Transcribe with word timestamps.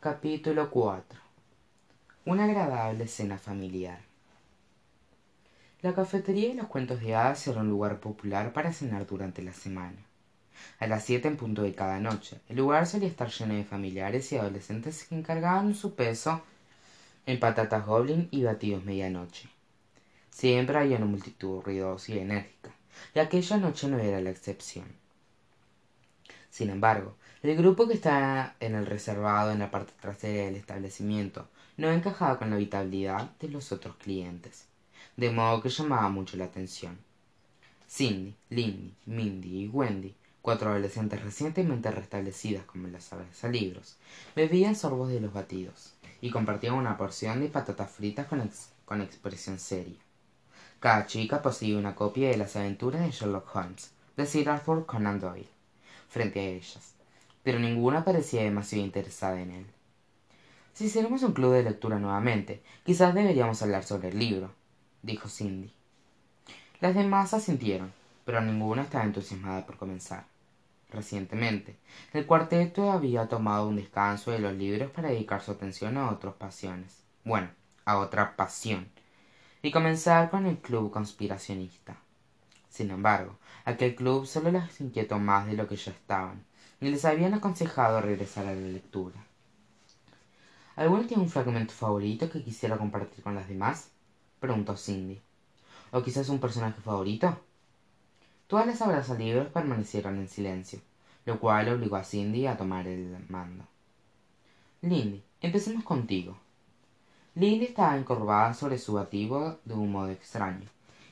capítulo 0.00 0.70
cuatro. 0.70 1.20
Una 2.24 2.44
agradable 2.44 3.06
cena 3.06 3.36
familiar. 3.36 4.00
La 5.82 5.94
cafetería 5.94 6.48
y 6.48 6.54
los 6.54 6.68
cuentos 6.68 7.02
de 7.02 7.14
hadas 7.14 7.46
era 7.46 7.60
un 7.60 7.68
lugar 7.68 8.00
popular 8.00 8.54
para 8.54 8.72
cenar 8.72 9.06
durante 9.06 9.42
la 9.42 9.52
semana. 9.52 9.98
A 10.78 10.86
las 10.86 11.04
siete 11.04 11.28
en 11.28 11.36
punto 11.36 11.60
de 11.60 11.74
cada 11.74 12.00
noche 12.00 12.40
el 12.48 12.56
lugar 12.56 12.86
solía 12.86 13.08
estar 13.08 13.28
lleno 13.28 13.52
de 13.52 13.64
familiares 13.64 14.32
y 14.32 14.38
adolescentes 14.38 15.04
que 15.04 15.16
encargaban 15.16 15.74
su 15.74 15.94
peso 15.94 16.40
en 17.26 17.38
patatas 17.38 17.84
goblin 17.84 18.26
y 18.30 18.42
batidos 18.42 18.82
medianoche. 18.86 19.50
Siempre 20.30 20.78
había 20.78 20.96
una 20.96 21.04
multitud 21.04 21.60
ruidosa 21.62 22.12
y 22.12 22.20
enérgica 22.20 22.70
y 23.14 23.18
aquella 23.18 23.58
noche 23.58 23.86
no 23.86 23.98
era 23.98 24.22
la 24.22 24.30
excepción. 24.30 24.86
Sin 26.48 26.70
embargo 26.70 27.16
el 27.42 27.56
grupo 27.56 27.88
que 27.88 27.94
estaba 27.94 28.54
en 28.60 28.74
el 28.74 28.86
reservado 28.86 29.50
en 29.50 29.60
la 29.60 29.70
parte 29.70 29.92
trasera 30.00 30.44
del 30.44 30.56
establecimiento 30.56 31.48
no 31.76 31.90
encajaba 31.90 32.38
con 32.38 32.50
la 32.50 32.56
habitabilidad 32.56 33.30
de 33.40 33.48
los 33.48 33.72
otros 33.72 33.96
clientes 33.96 34.66
de 35.16 35.30
modo 35.30 35.62
que 35.62 35.68
llamaba 35.68 36.08
mucho 36.08 36.36
la 36.36 36.46
atención. 36.46 36.98
Cindy 37.88 38.34
lindy 38.48 38.94
mindy 39.06 39.64
y 39.64 39.68
wendy 39.68 40.14
cuatro 40.42 40.70
adolescentes 40.70 41.22
recientemente 41.22 41.90
restablecidas 41.90 42.64
como 42.64 42.88
las 42.88 43.12
aves 43.12 43.42
libros 43.44 43.96
bebían 44.34 44.76
sorbos 44.76 45.10
de 45.10 45.20
los 45.20 45.32
batidos 45.32 45.94
y 46.20 46.30
compartían 46.30 46.74
una 46.74 46.96
porción 46.96 47.40
de 47.40 47.48
patatas 47.48 47.90
fritas 47.90 48.26
con, 48.28 49.00
expresión 49.00 49.58
seria. 49.58 49.98
Cada 50.78 51.06
chica 51.06 51.42
poseía 51.42 51.78
una 51.78 51.94
copia 51.94 52.30
de 52.30 52.36
las 52.36 52.56
aventuras 52.56 53.02
de 53.02 53.10
Sherlock 53.10 53.54
Holmes 53.54 53.90
de 54.16 54.26
Sir 54.26 54.48
Arthur 54.48 54.86
Conan 54.86 55.20
Doyle 55.20 55.48
frente 56.08 56.40
a 56.40 56.44
ellas 56.44 56.99
pero 57.42 57.58
ninguna 57.58 58.04
parecía 58.04 58.42
demasiado 58.42 58.84
interesada 58.84 59.40
en 59.40 59.50
él. 59.50 59.66
Si 60.72 60.86
hiciéramos 60.86 61.22
un 61.22 61.32
club 61.32 61.52
de 61.52 61.62
lectura 61.62 61.98
nuevamente 61.98 62.62
quizás 62.84 63.14
deberíamos 63.14 63.62
hablar 63.62 63.84
sobre 63.84 64.08
el 64.08 64.18
libro 64.18 64.52
dijo 65.02 65.28
cindy. 65.28 65.72
Las 66.80 66.94
demás 66.94 67.34
asintieron 67.34 67.92
pero 68.24 68.40
ninguna 68.40 68.82
estaba 68.82 69.04
entusiasmada 69.04 69.66
por 69.66 69.76
comenzar. 69.76 70.24
Recientemente 70.90 71.76
el 72.12 72.26
cuarteto 72.26 72.90
había 72.90 73.28
tomado 73.28 73.68
un 73.68 73.76
descanso 73.76 74.30
de 74.30 74.38
los 74.38 74.52
libros 74.54 74.90
para 74.90 75.08
dedicar 75.08 75.40
su 75.40 75.52
atención 75.52 75.96
a 75.96 76.10
otras 76.10 76.34
pasiones. 76.34 77.02
Bueno 77.24 77.48
a 77.84 77.98
otra 77.98 78.36
pasión. 78.36 78.88
Y 79.62 79.70
comenzar 79.70 80.30
con 80.30 80.46
el 80.46 80.58
club 80.58 80.90
conspiracionista. 80.90 81.96
Sin 82.68 82.90
embargo 82.90 83.36
aquel 83.64 83.94
club 83.94 84.26
solo 84.26 84.52
las 84.52 84.80
inquietó 84.80 85.18
más 85.18 85.46
de 85.46 85.54
lo 85.54 85.66
que 85.66 85.76
ya 85.76 85.92
estaban 85.92 86.44
y 86.80 86.88
les 86.88 87.04
habían 87.04 87.34
aconsejado 87.34 88.00
regresar 88.00 88.46
a 88.46 88.54
la 88.54 88.60
lectura. 88.60 89.24
Alguno 90.76 91.06
tiene 91.06 91.22
un 91.22 91.28
fragmento 91.28 91.74
favorito 91.74 92.30
que 92.30 92.42
quisiera 92.42 92.78
compartir 92.78 93.22
con 93.22 93.34
las 93.34 93.48
demás 93.48 93.90
preguntó 94.40 94.76
cindy. 94.76 95.20
O 95.92 96.02
quizás 96.02 96.28
un 96.28 96.40
personaje 96.40 96.80
favorito 96.80 97.38
todas 98.46 98.66
las 98.66 98.80
abrazalibros 98.80 99.48
permanecieron 99.48 100.16
en 100.18 100.28
silencio 100.28 100.80
lo 101.26 101.38
cual 101.38 101.68
obligó 101.68 101.96
a 101.96 102.04
cindy 102.04 102.46
a 102.46 102.56
tomar 102.56 102.86
el 102.86 103.16
mando. 103.28 103.64
Lindy 104.82 105.22
empecemos 105.40 105.84
contigo. 105.84 106.36
Lindy 107.34 107.66
estaba 107.66 107.96
encorvada 107.96 108.54
sobre 108.54 108.78
su 108.78 108.94
bativo 108.94 109.58
de 109.64 109.74
un 109.74 109.92
modo 109.92 110.10
extraño 110.10 110.66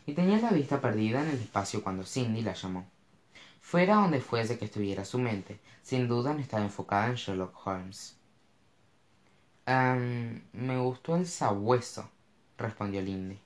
y 0.07 0.15
tenía 0.15 0.41
la 0.41 0.51
vista 0.51 0.81
perdida 0.81 1.23
en 1.23 1.29
el 1.29 1.41
espacio 1.41 1.83
cuando 1.83 2.05
cindy 2.05 2.43
la 2.43 2.55
llamó 2.55 2.87
fuera 3.69 3.97
donde 3.97 4.23
fuese 4.23 4.59
que 4.59 4.65
estuviera 4.65 5.05
su 5.05 5.19
mente. 5.19 5.61
Sin 5.83 6.09
duda 6.09 6.33
no 6.33 6.41
estaba 6.41 6.65
enfocada 6.65 7.09
en 7.09 7.17
sherlock 7.17 7.55
holmes. 7.67 8.17
Me 9.67 10.79
gustó 10.79 11.17
el 11.17 11.27
sabueso 11.27 12.09
respondió 12.57 13.03
lindy. 13.03 13.39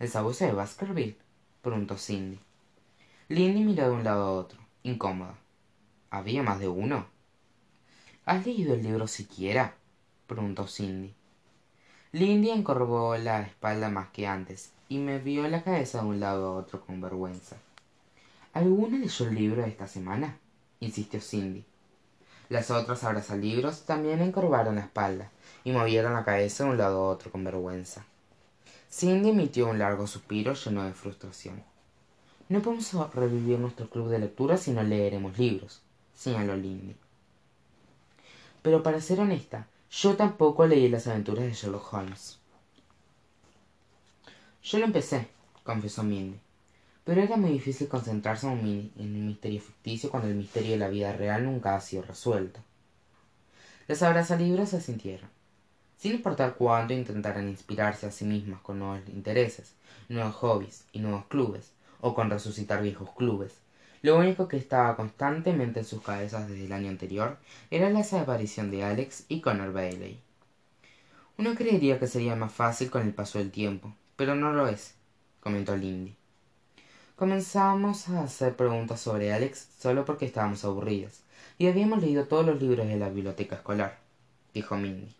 El 0.00 0.08
sabueso 0.08 0.44
de 0.44 0.50
baskerville 0.50 1.16
preguntó 1.62 1.96
cindy. 1.96 2.40
Lindy 3.28 3.62
miró 3.62 3.84
de 3.84 3.94
un 3.94 4.02
lado 4.02 4.24
a 4.24 4.32
otro 4.32 4.58
incómoda 4.82 5.36
había 6.10 6.42
más 6.42 6.58
de 6.58 6.68
uno 6.68 7.06
has 8.24 8.44
leído 8.44 8.74
el 8.74 8.82
libro 8.82 9.06
siquiera 9.06 9.74
preguntó 10.26 10.66
cindy. 10.66 11.14
Lindy 12.10 12.50
encorvó 12.50 13.16
la 13.16 13.42
espalda 13.42 13.90
más 13.90 14.08
que 14.08 14.26
antes 14.26 14.72
y 14.88 14.98
me 14.98 15.20
vio 15.20 15.46
la 15.46 15.62
cabeza 15.62 16.00
de 16.02 16.08
un 16.08 16.18
lado 16.18 16.48
a 16.48 16.56
otro 16.56 16.84
con 16.84 17.00
vergüenza 17.00 17.56
alguna 18.56 18.96
leyó 18.96 19.28
el 19.28 19.34
libro 19.34 19.62
de 19.62 19.68
esta 19.68 19.86
semana 19.86 20.38
insistió 20.80 21.20
cindy. 21.20 21.64
Las 22.48 22.70
otras 22.70 23.04
abrazalibros 23.04 23.84
también 23.84 24.22
encorvaron 24.22 24.76
la 24.76 24.82
espalda 24.82 25.30
y 25.62 25.72
movieron 25.72 26.14
la 26.14 26.24
cabeza 26.24 26.64
de 26.64 26.70
un 26.70 26.78
lado 26.78 26.98
a 26.98 27.08
otro 27.08 27.30
con 27.30 27.44
vergüenza. 27.44 28.06
Cindy 28.90 29.30
emitió 29.30 29.68
un 29.68 29.78
largo 29.78 30.06
suspiro 30.06 30.54
lleno 30.54 30.84
de 30.84 30.94
frustración. 30.94 31.62
No 32.48 32.62
podemos 32.62 33.14
revivir 33.14 33.58
nuestro 33.58 33.90
club 33.90 34.08
de 34.08 34.20
lectura 34.20 34.56
si 34.56 34.70
no 34.70 34.82
leeremos 34.82 35.36
libros 35.38 35.82
señaló 36.14 36.56
lindy. 36.56 36.96
Pero 38.62 38.82
para 38.82 39.02
ser 39.02 39.20
honesta 39.20 39.66
yo 39.90 40.16
tampoco 40.16 40.66
leí 40.66 40.88
las 40.88 41.06
aventuras 41.06 41.44
de 41.44 41.52
sherlock 41.52 41.92
holmes. 41.92 42.38
Yo 44.62 44.78
lo 44.78 44.86
empecé 44.86 45.28
confesó 45.62 46.02
mindy 46.02 46.38
pero 47.06 47.22
era 47.22 47.36
muy 47.36 47.52
difícil 47.52 47.86
concentrarse 47.86 48.48
en 48.48 48.58
un, 48.98 49.26
misterio 49.28 49.60
ficticio 49.60 50.10
cuando 50.10 50.28
el 50.28 50.34
misterio 50.34 50.72
de 50.72 50.78
la 50.78 50.88
vida 50.88 51.12
real 51.12 51.44
nunca 51.44 51.76
ha 51.76 51.80
sido 51.80 52.02
resuelto. 52.02 52.58
Las 53.86 54.02
abrazalibros 54.02 54.70
se 54.70 54.80
sintieron. 54.80 55.30
Sin 55.96 56.16
importar 56.16 56.56
cuánto 56.56 56.94
intentaran 56.94 57.48
inspirarse 57.48 58.06
a 58.06 58.10
sí 58.10 58.24
mismas 58.24 58.60
con 58.60 58.80
nuevos 58.80 59.08
intereses 59.08 59.74
nuevos 60.08 60.34
hobbies 60.34 60.84
y 60.92 60.98
nuevos 60.98 61.26
clubes 61.26 61.72
o 62.00 62.12
con 62.12 62.28
resucitar 62.28 62.82
viejos 62.82 63.10
clubes 63.16 63.54
lo 64.02 64.18
único 64.18 64.46
que 64.46 64.56
estaba 64.56 64.94
constantemente 64.96 65.80
en 65.80 65.86
sus 65.86 66.02
cabezas 66.02 66.48
desde 66.48 66.66
el 66.66 66.72
año 66.72 66.90
anterior 66.90 67.38
era 67.70 67.88
la 67.90 67.98
desaparición 67.98 68.70
de 68.70 68.84
alex 68.84 69.24
y 69.28 69.40
connor 69.40 69.72
bailey. 69.72 70.20
Uno 71.38 71.54
creería 71.54 71.98
que 71.98 72.06
sería 72.06 72.36
más 72.36 72.52
fácil 72.52 72.90
con 72.90 73.02
el 73.02 73.14
paso 73.14 73.38
del 73.38 73.50
tiempo 73.50 73.94
pero 74.16 74.34
no 74.34 74.52
lo 74.52 74.66
es 74.66 74.94
comentó 75.40 75.76
lindy 75.76 76.16
comenzamos 77.16 78.08
a 78.10 78.22
hacer 78.22 78.54
preguntas 78.56 79.00
sobre 79.00 79.32
alex 79.32 79.68
solo 79.78 80.04
porque 80.04 80.26
estábamos 80.26 80.64
aburridas. 80.64 81.22
Y 81.58 81.66
habíamos 81.66 82.02
leído 82.02 82.26
todos 82.26 82.44
los 82.44 82.60
libros 82.60 82.86
de 82.86 82.96
la 82.96 83.08
biblioteca 83.08 83.56
escolar 83.56 83.98
dijo 84.52 84.76
mindy. 84.76 85.14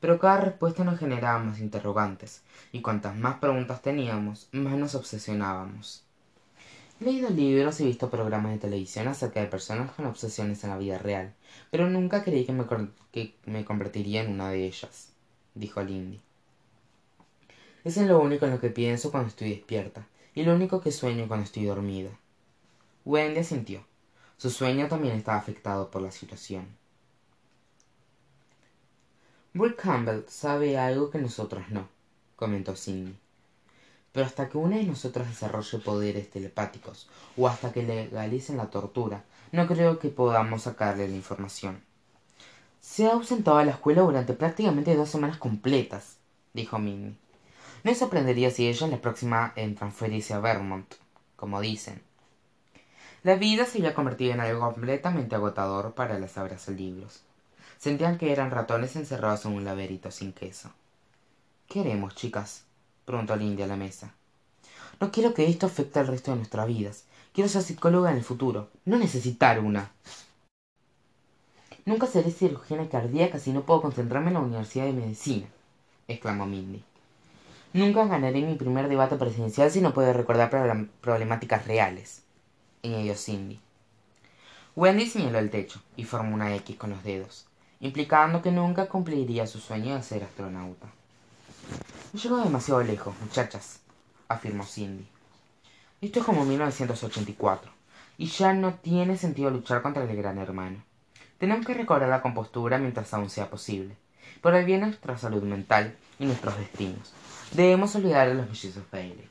Pero 0.00 0.18
cada 0.18 0.38
respuesta 0.38 0.82
nos 0.82 0.98
generaba 0.98 1.38
más 1.38 1.60
interrogantes 1.60 2.42
y 2.72 2.80
cuantas 2.80 3.16
más 3.16 3.38
preguntas 3.38 3.82
teníamos 3.82 4.48
más 4.52 4.78
nos 4.78 4.94
obsesionábamos. 4.94 6.04
He 7.00 7.04
leído 7.04 7.30
libros 7.30 7.80
y 7.80 7.86
visto 7.86 8.10
programas 8.10 8.52
de 8.52 8.58
televisión 8.58 9.08
acerca 9.08 9.40
de 9.40 9.46
personas 9.46 9.92
con 9.92 10.06
obsesiones 10.06 10.64
en 10.64 10.70
la 10.70 10.78
vida 10.78 10.98
real 10.98 11.34
pero 11.70 11.88
nunca 11.88 12.24
creí 12.24 12.44
que 12.44 12.52
me, 12.52 12.64
que 13.12 13.34
me 13.46 13.64
convertiría 13.64 14.22
en 14.22 14.32
una 14.32 14.50
de 14.50 14.66
ellas 14.66 15.08
dijo 15.54 15.82
lindy. 15.82 16.20
Es 17.84 17.96
en 17.96 18.08
lo 18.08 18.20
único 18.20 18.44
en 18.44 18.52
lo 18.52 18.60
que 18.60 18.70
pienso 18.70 19.10
cuando 19.10 19.28
estoy 19.28 19.50
despierta 19.50 20.06
y 20.40 20.44
lo 20.44 20.54
único 20.54 20.80
que 20.80 20.90
sueño 20.90 21.28
cuando 21.28 21.44
estoy 21.44 21.66
dormida 21.66 22.08
wendy 23.04 23.40
asintió. 23.40 23.84
Su 24.38 24.48
sueño 24.48 24.88
también 24.88 25.14
estaba 25.14 25.36
afectado 25.36 25.90
por 25.90 26.00
la 26.00 26.10
situación. 26.10 26.66
Will 29.54 29.76
Campbell 29.76 30.24
sabe 30.28 30.78
algo 30.78 31.10
que 31.10 31.18
nosotros 31.18 31.64
no 31.68 31.88
comentó 32.36 32.74
cindy. 32.74 33.14
Pero 34.12 34.24
hasta 34.24 34.48
que 34.48 34.56
una 34.56 34.76
de 34.76 34.84
nosotras 34.84 35.28
desarrolle 35.28 35.78
poderes 35.78 36.30
telepáticos 36.30 37.06
o 37.36 37.46
hasta 37.46 37.70
que 37.70 37.82
legalicen 37.82 38.56
la 38.56 38.70
tortura 38.70 39.24
no 39.52 39.66
creo 39.66 39.98
que 39.98 40.08
podamos 40.08 40.62
sacarle 40.62 41.06
la 41.06 41.16
información. 41.16 41.82
Se 42.80 43.06
ha 43.06 43.12
ausentado 43.12 43.58
de 43.58 43.66
la 43.66 43.72
escuela 43.72 44.00
durante 44.00 44.32
prácticamente 44.32 44.96
dos 44.96 45.10
semanas 45.10 45.36
completas 45.36 46.16
dijo 46.54 46.78
minnie 46.78 47.14
no 47.82 47.94
sorprendería 47.94 48.50
si 48.50 48.68
ella 48.68 48.86
es 48.86 48.92
la 48.92 49.00
próxima 49.00 49.52
en 49.56 49.74
transferirse 49.74 50.34
a 50.34 50.40
vermont 50.40 50.94
como 51.36 51.60
dicen. 51.60 52.02
La 53.22 53.36
vida 53.36 53.64
se 53.64 53.78
había 53.78 53.94
convertido 53.94 54.32
en 54.32 54.40
algo 54.40 54.60
completamente 54.60 55.34
agotador 55.34 55.94
para 55.94 56.18
las 56.18 56.36
libros. 56.68 57.22
sentían 57.78 58.18
que 58.18 58.32
eran 58.32 58.50
ratones 58.50 58.96
encerrados 58.96 59.46
en 59.46 59.52
un 59.52 59.64
laberinto 59.64 60.10
sin 60.10 60.32
queso. 60.32 60.70
Qué 61.68 61.80
haremos 61.80 62.14
chicas 62.14 62.64
preguntó 63.06 63.34
lindy 63.36 63.62
a 63.62 63.66
la 63.66 63.76
mesa. 63.76 64.12
No 65.00 65.10
quiero 65.10 65.32
que 65.32 65.48
esto 65.48 65.66
afecte 65.66 65.98
al 65.98 66.06
resto 66.06 66.30
de 66.30 66.36
nuestras 66.36 66.66
vidas. 66.66 67.04
Quiero 67.32 67.48
ser 67.48 67.62
psicóloga 67.62 68.10
en 68.10 68.18
el 68.18 68.24
futuro. 68.24 68.68
No 68.84 68.98
necesitar 68.98 69.60
una 69.60 69.90
nunca 71.86 72.06
seré 72.06 72.30
cirujana 72.30 72.88
cardíaca 72.88 73.38
si 73.38 73.52
no 73.52 73.62
puedo 73.62 73.82
concentrarme 73.82 74.28
en 74.28 74.34
la 74.34 74.40
universidad 74.40 74.84
de 74.84 74.92
medicina 74.92 75.46
exclamó 76.06 76.46
mindy 76.46 76.84
nunca 77.72 78.06
ganaré 78.06 78.40
mi 78.42 78.54
primer 78.54 78.88
debate 78.88 79.16
presidencial 79.16 79.70
si 79.70 79.80
no 79.80 79.94
puedo 79.94 80.12
recordar 80.12 80.50
problemáticas 81.00 81.66
reales 81.66 82.22
añadió 82.82 83.14
cindy 83.14 83.60
wendy 84.76 85.06
señaló 85.06 85.38
el 85.38 85.50
techo 85.50 85.80
y 85.96 86.04
formó 86.04 86.34
una 86.34 86.54
x 86.54 86.76
con 86.76 86.90
los 86.90 87.02
dedos 87.02 87.46
implicando 87.80 88.42
que 88.42 88.52
nunca 88.52 88.86
cumpliría 88.86 89.46
su 89.46 89.58
sueño 89.58 89.94
de 89.94 90.02
ser 90.02 90.22
astronauta. 90.22 90.86
He 92.14 92.18
llegado 92.18 92.44
demasiado 92.44 92.82
lejos, 92.82 93.14
muchachas, 93.20 93.80
afirmó 94.28 94.64
Cindy. 94.64 95.08
Esto 96.02 96.20
es 96.20 96.26
como 96.26 96.44
1984, 96.44 97.70
y 98.18 98.26
ya 98.26 98.52
no 98.52 98.74
tiene 98.74 99.16
sentido 99.16 99.50
luchar 99.50 99.82
contra 99.82 100.04
el 100.04 100.16
gran 100.16 100.38
hermano. 100.38 100.82
Tenemos 101.38 101.66
que 101.66 101.74
recobrar 101.74 102.08
la 102.08 102.22
compostura 102.22 102.78
mientras 102.78 103.12
aún 103.14 103.30
sea 103.30 103.48
posible, 103.48 103.96
por 104.42 104.54
el 104.54 104.66
bien 104.66 104.80
de 104.80 104.88
nuestra 104.88 105.16
salud 105.16 105.42
mental 105.42 105.96
y 106.18 106.26
nuestros 106.26 106.58
destinos. 106.58 107.14
Debemos 107.52 107.96
olvidar 107.96 108.28
a 108.28 108.34
los 108.34 108.46
mellizos 108.46 108.84
Bailey. 108.92 109.28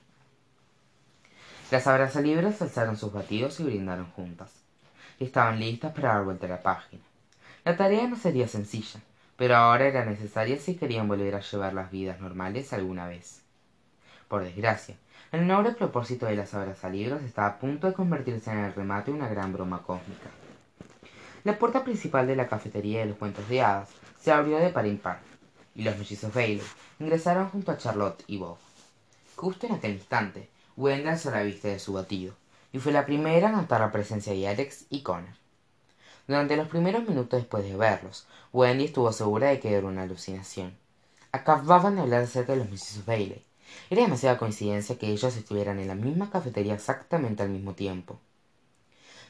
Las 1.72 1.88
abrazalibres 1.88 2.62
alzaron 2.62 2.98
sus 2.98 3.14
batidos 3.14 3.60
y 3.62 3.64
brindaron 3.64 4.12
juntas. 4.12 4.52
Estaban 5.22 5.58
listas 5.58 5.94
para 5.94 6.16
dar 6.16 6.26
vuelta 6.26 6.46
a 6.46 6.50
la 6.50 6.62
página. 6.62 7.02
La 7.64 7.78
tarea 7.78 8.08
no 8.08 8.18
sería 8.18 8.50
sencilla, 8.50 9.00
pero 9.38 9.56
ahora 9.56 9.88
era 9.88 10.04
necesaria 10.04 10.58
si 10.60 10.76
querían 10.76 11.08
volver 11.08 11.36
a 11.36 11.40
llevar 11.40 11.74
las 11.74 11.92
vidas 11.92 12.20
normales 12.20 12.74
alguna 12.74 13.08
vez. 13.08 13.42
Por 14.28 14.44
desgracia, 14.44 14.98
el 15.32 15.48
noble 15.48 15.72
propósito 15.72 16.26
de 16.26 16.36
las 16.36 16.54
abrazalibros 16.54 17.24
estaba 17.24 17.48
a 17.48 17.60
punto 17.60 17.88
de 17.88 17.94
convertirse 17.94 18.52
en 18.52 18.60
el 18.60 18.74
remate 18.74 19.12
de 19.12 19.18
una 19.18 19.30
gran 19.30 19.54
broma 19.54 19.82
cósmica. 19.84 20.30
La 21.46 21.58
puerta 21.58 21.86
principal 21.86 22.28
de 22.28 22.36
la 22.36 22.50
cafetería 22.50 23.00
de 23.00 23.06
los 23.06 23.18
cuentos 23.18 23.48
de 23.48 23.62
hadas 23.62 23.90
se 24.20 24.34
abrió 24.34 24.58
de 24.58 24.72
par 24.72 24.86
en 24.86 24.98
par, 24.98 25.20
y 25.76 25.84
los 25.84 25.98
mellizos 25.98 26.34
Bailey 26.34 26.62
ingresaron 27.00 27.50
junto 27.50 27.72
a 27.72 27.78
Charlotte 27.78 28.24
y 28.28 28.38
Bob. 28.38 28.58
Justo 29.36 29.68
en 29.68 29.74
aquel 29.74 29.94
instante, 29.94 30.50
Wendy 30.76 31.18
se 31.18 31.32
la 31.32 31.44
vista 31.44 31.68
de 31.68 31.80
su 31.80 31.94
batido, 31.94 32.34
y 32.72 32.80
fue 32.80 32.92
la 32.92 33.06
primera 33.06 33.50
a 33.50 33.52
notar 33.52 33.82
la 33.82 33.92
presencia 33.92 34.34
de 34.34 34.48
Alex 34.48 34.86
y 34.90 35.02
Connor. 35.02 35.34
Durante 36.28 36.56
los 36.56 36.68
primeros 36.68 37.08
minutos 37.08 37.40
después 37.40 37.64
de 37.64 37.76
verlos, 37.76 38.28
Wendy 38.54 38.86
estuvo 38.86 39.12
segura 39.12 39.50
de 39.50 39.60
que 39.60 39.74
era 39.74 39.88
una 39.88 40.04
alucinación. 40.04 40.78
Acababan 41.32 41.96
de 41.96 42.02
hablar 42.02 42.24
acerca 42.24 42.54
de 42.54 42.60
los 42.60 42.68
mellizos 42.68 43.06
Bailey. 43.06 43.44
Era 43.90 44.04
demasiada 44.04 44.38
coincidencia 44.38 44.98
que 44.98 45.08
ellos 45.08 45.36
estuvieran 45.36 45.80
en 45.80 45.88
la 45.88 45.96
misma 45.96 46.30
cafetería 46.30 46.76
exactamente 46.76 47.44
al 47.44 47.50
mismo 47.50 47.74
tiempo. 47.74 48.20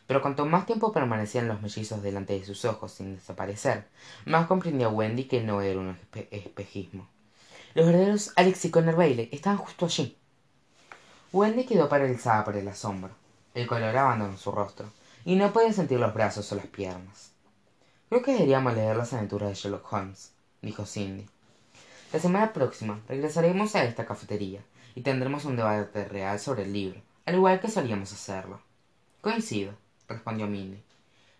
Pero 0.09 0.23
cuanto 0.23 0.47
más 0.47 0.65
tiempo 0.65 0.91
permanecían 0.91 1.47
los 1.47 1.61
mellizos 1.61 2.01
delante 2.01 2.33
de 2.33 2.43
sus 2.43 2.65
ojos 2.65 2.93
sin 2.93 3.17
desaparecer, 3.17 3.85
más 4.25 4.47
comprendía 4.47 4.89
Wendy 4.89 5.25
que 5.25 5.43
no 5.43 5.61
era 5.61 5.79
un 5.79 5.95
espejismo. 6.31 7.07
Los 7.75 7.85
verdaderos 7.85 8.33
Alex 8.35 8.65
y 8.65 8.71
Connor 8.71 8.95
Bailey 8.95 9.29
estaban 9.31 9.59
justo 9.59 9.85
allí. 9.85 10.17
Wendy 11.31 11.63
quedó 11.63 11.87
paralizada 11.87 12.43
por 12.43 12.57
el 12.57 12.67
asombro. 12.67 13.11
El 13.53 13.67
color 13.67 13.95
abandonó 13.95 14.35
su 14.35 14.51
rostro, 14.51 14.89
y 15.25 15.35
no 15.35 15.53
podía 15.53 15.73
sentir 15.73 15.99
los 15.99 16.11
brazos 16.11 16.51
o 16.51 16.55
las 16.55 16.65
piernas. 16.65 17.29
Creo 18.09 18.23
que 18.23 18.33
deberíamos 18.33 18.73
leer 18.73 18.97
las 18.97 19.13
aventuras 19.13 19.49
de 19.49 19.53
Sherlock 19.53 19.93
Holmes, 19.93 20.31
dijo 20.63 20.87
Cindy. 20.87 21.27
La 22.11 22.19
semana 22.19 22.51
próxima 22.51 22.99
regresaremos 23.07 23.75
a 23.75 23.83
esta 23.83 24.07
cafetería 24.07 24.61
y 24.95 25.01
tendremos 25.01 25.45
un 25.45 25.55
debate 25.55 26.05
real 26.05 26.39
sobre 26.39 26.63
el 26.63 26.73
libro, 26.73 26.99
al 27.27 27.35
igual 27.35 27.59
que 27.59 27.69
solíamos 27.69 28.11
hacerlo. 28.11 28.59
Coincido, 29.21 29.75
respondió 30.09 30.47
Mindy. 30.47 30.83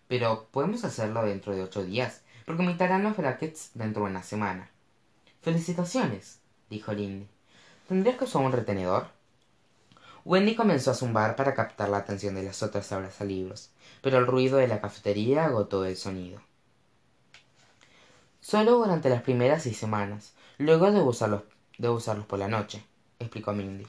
Pero 0.08 0.48
podemos 0.50 0.84
hacerlo 0.84 1.22
dentro 1.22 1.54
de 1.54 1.62
ocho 1.62 1.84
días, 1.84 2.22
porque 2.46 2.62
imitarán 2.62 3.02
los 3.02 3.16
brackets 3.16 3.72
dentro 3.74 4.04
de 4.04 4.10
una 4.10 4.22
semana. 4.22 4.70
Felicitaciones, 5.42 6.38
dijo 6.70 6.92
Lindy. 6.92 7.26
¿Tendrías 7.88 8.16
que 8.16 8.24
usar 8.24 8.42
un 8.42 8.52
retenedor? 8.52 9.08
Wendy 10.24 10.54
comenzó 10.54 10.90
a 10.90 10.94
zumbar 10.94 11.34
para 11.34 11.54
captar 11.54 11.88
la 11.88 11.98
atención 11.98 12.34
de 12.34 12.42
las 12.42 12.62
otras 12.62 12.92
abrazalibros, 12.92 13.70
pero 14.02 14.18
el 14.18 14.26
ruido 14.26 14.58
de 14.58 14.68
la 14.68 14.80
cafetería 14.80 15.46
agotó 15.46 15.84
el 15.84 15.96
sonido. 15.96 16.40
Solo 18.40 18.78
durante 18.78 19.08
las 19.10 19.22
primeras 19.22 19.62
seis 19.62 19.76
semanas, 19.76 20.34
luego 20.58 20.90
de 20.90 21.00
usarlos, 21.00 21.42
de 21.78 21.88
usarlos 21.88 22.26
por 22.26 22.38
la 22.38 22.48
noche, 22.48 22.82
explicó 23.18 23.52
Mindy. 23.52 23.86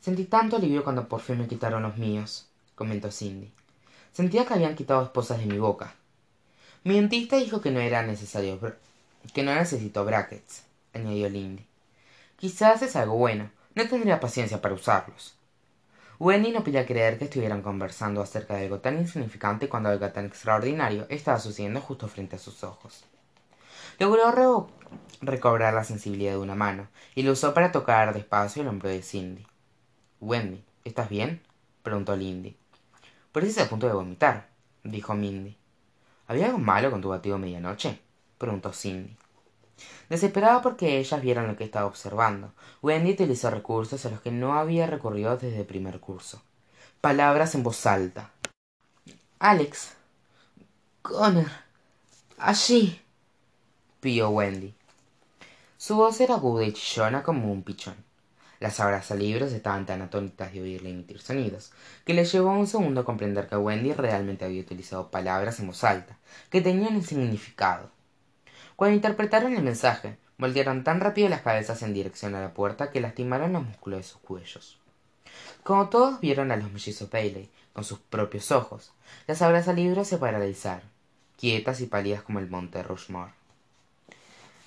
Sentí 0.00 0.24
tanto 0.24 0.56
alivio 0.56 0.84
cuando 0.84 1.08
por 1.08 1.20
fin 1.20 1.38
me 1.38 1.48
quitaron 1.48 1.82
los 1.82 1.96
míos, 1.96 2.48
comentó 2.74 3.10
Cindy. 3.10 3.52
Sentía 4.12 4.44
que 4.44 4.54
habían 4.54 4.76
quitado 4.76 5.02
esposas 5.02 5.38
de 5.38 5.46
mi 5.46 5.58
boca. 5.58 5.94
Mi 6.84 6.94
dentista 6.94 7.36
dijo 7.36 7.60
que 7.60 7.70
no 7.70 7.80
era 7.80 8.02
necesario 8.02 8.58
que 9.34 9.42
no 9.42 9.54
necesito 9.54 10.04
brackets, 10.04 10.64
añadió 10.94 11.28
Lindy. 11.28 11.64
Quizás 12.36 12.82
es 12.82 12.96
algo 12.96 13.16
bueno. 13.16 13.50
No 13.74 13.86
tendría 13.88 14.18
paciencia 14.18 14.60
para 14.60 14.74
usarlos. 14.74 15.34
Wendy 16.18 16.52
no 16.52 16.64
podía 16.64 16.86
creer 16.86 17.18
que 17.18 17.24
estuvieran 17.24 17.62
conversando 17.62 18.20
acerca 18.20 18.54
de 18.54 18.64
algo 18.64 18.80
tan 18.80 18.98
insignificante 18.98 19.68
cuando 19.68 19.88
algo 19.88 20.10
tan 20.10 20.26
extraordinario 20.26 21.06
estaba 21.08 21.38
sucediendo 21.38 21.80
justo 21.80 22.08
frente 22.08 22.36
a 22.36 22.38
sus 22.38 22.64
ojos. 22.64 23.04
Logró 23.98 24.68
recobrar 25.22 25.72
la 25.72 25.84
sensibilidad 25.84 26.32
de 26.32 26.38
una 26.38 26.54
mano 26.54 26.88
y 27.14 27.22
lo 27.22 27.32
usó 27.32 27.54
para 27.54 27.72
tocar 27.72 28.12
despacio 28.12 28.62
el 28.62 28.68
hombro 28.68 28.88
de 28.88 29.02
Cindy. 29.02 29.46
Wendy, 30.20 30.62
¿estás 30.84 31.08
bien? 31.08 31.40
preguntó 31.82 32.16
Lindy. 32.16 32.56
Pareces 33.32 33.64
a 33.64 33.68
punto 33.68 33.86
de 33.86 33.92
vomitar, 33.92 34.48
dijo 34.82 35.14
Mindy. 35.14 35.56
¿Había 36.26 36.46
algo 36.46 36.58
malo 36.58 36.90
con 36.90 37.00
tu 37.00 37.08
batido 37.08 37.38
medianoche? 37.38 38.00
preguntó 38.38 38.72
Cindy. 38.72 39.16
Desesperada 40.08 40.60
porque 40.62 40.98
ellas 40.98 41.22
vieran 41.22 41.46
lo 41.46 41.56
que 41.56 41.64
estaba 41.64 41.86
observando, 41.86 42.52
Wendy 42.82 43.12
utilizó 43.12 43.50
recursos 43.50 44.04
a 44.04 44.10
los 44.10 44.20
que 44.20 44.30
no 44.30 44.54
había 44.54 44.86
recurrido 44.86 45.36
desde 45.36 45.60
el 45.60 45.66
primer 45.66 46.00
curso. 46.00 46.42
Palabras 47.00 47.54
en 47.54 47.62
voz 47.62 47.86
alta. 47.86 48.32
Alex. 49.38 49.94
Connor. 51.02 51.46
Allí. 52.36 53.00
pidió 54.00 54.30
Wendy. 54.30 54.74
Su 55.76 55.96
voz 55.96 56.20
era 56.20 56.34
aguda 56.34 56.64
y 56.64 56.72
chillona 56.72 57.22
como 57.22 57.50
un 57.52 57.62
pichón. 57.62 57.96
Las 58.60 58.78
abrazalibros 58.78 59.52
estaban 59.52 59.86
tan 59.86 60.02
atónitas 60.02 60.52
de 60.52 60.60
oírle 60.60 60.90
emitir 60.90 61.18
sonidos, 61.20 61.72
que 62.04 62.12
le 62.12 62.26
llevó 62.26 62.50
un 62.50 62.66
segundo 62.66 63.00
a 63.00 63.04
comprender 63.04 63.48
que 63.48 63.56
Wendy 63.56 63.94
realmente 63.94 64.44
había 64.44 64.60
utilizado 64.60 65.10
palabras 65.10 65.58
en 65.60 65.68
voz 65.68 65.82
alta, 65.82 66.18
que 66.50 66.60
tenían 66.60 66.94
un 66.94 67.02
significado. 67.02 67.90
Cuando 68.76 68.96
interpretaron 68.96 69.54
el 69.54 69.62
mensaje, 69.62 70.18
voltearon 70.36 70.84
tan 70.84 71.00
rápido 71.00 71.30
las 71.30 71.40
cabezas 71.40 71.82
en 71.82 71.94
dirección 71.94 72.34
a 72.34 72.40
la 72.42 72.52
puerta 72.52 72.90
que 72.90 73.00
lastimaron 73.00 73.54
los 73.54 73.64
músculos 73.64 74.00
de 74.00 74.04
sus 74.04 74.20
cuellos. 74.20 74.78
Como 75.62 75.88
todos 75.88 76.20
vieron 76.20 76.52
a 76.52 76.56
los 76.56 76.70
mellizos 76.70 77.10
Bailey 77.10 77.48
con 77.72 77.84
sus 77.84 77.98
propios 77.98 78.52
ojos, 78.52 78.92
las 79.26 79.40
abrazalibros 79.40 80.06
se 80.06 80.18
paralizaron, 80.18 80.88
quietas 81.38 81.80
y 81.80 81.86
pálidas 81.86 82.22
como 82.22 82.40
el 82.40 82.50
monte 82.50 82.82
Rushmore. 82.82 83.39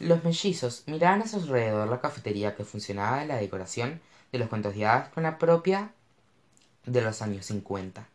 Los 0.04 0.26
mellizos 0.26 0.84
miraban 0.86 1.22
a 1.22 1.28
su 1.28 1.38
alrededor 1.38 1.88
la 1.88 2.02
cafetería 2.02 2.58
que 2.58 2.66
funcionaba 2.66 3.22
en 3.22 3.30
la 3.30 3.38
decoración 3.38 4.02
de 4.34 4.40
los 4.40 4.50
cuentos 4.50 4.76
de 4.76 4.86
hadas 4.86 5.08
con 5.14 5.24
la 5.24 5.38
propia 5.38 5.92
de 6.86 7.02
los 7.02 7.22
años 7.22 7.46
cincuenta. 7.46 8.06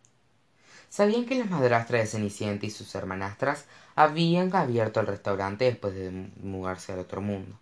Sabían 0.91 1.25
que 1.25 1.39
las 1.39 1.49
madrastras 1.49 2.03
de 2.03 2.07
Cenicienta 2.07 2.67
y 2.67 2.71
sus 2.71 2.95
hermanastras 2.95 3.65
habían 3.95 4.55
abierto 4.55 5.01
el 5.01 5.07
restaurante 5.07 5.65
después 5.65 5.95
de 5.95 6.11
mudarse 6.43 6.93
al 6.93 6.99
otro 6.99 7.23
mundo, 7.23 7.59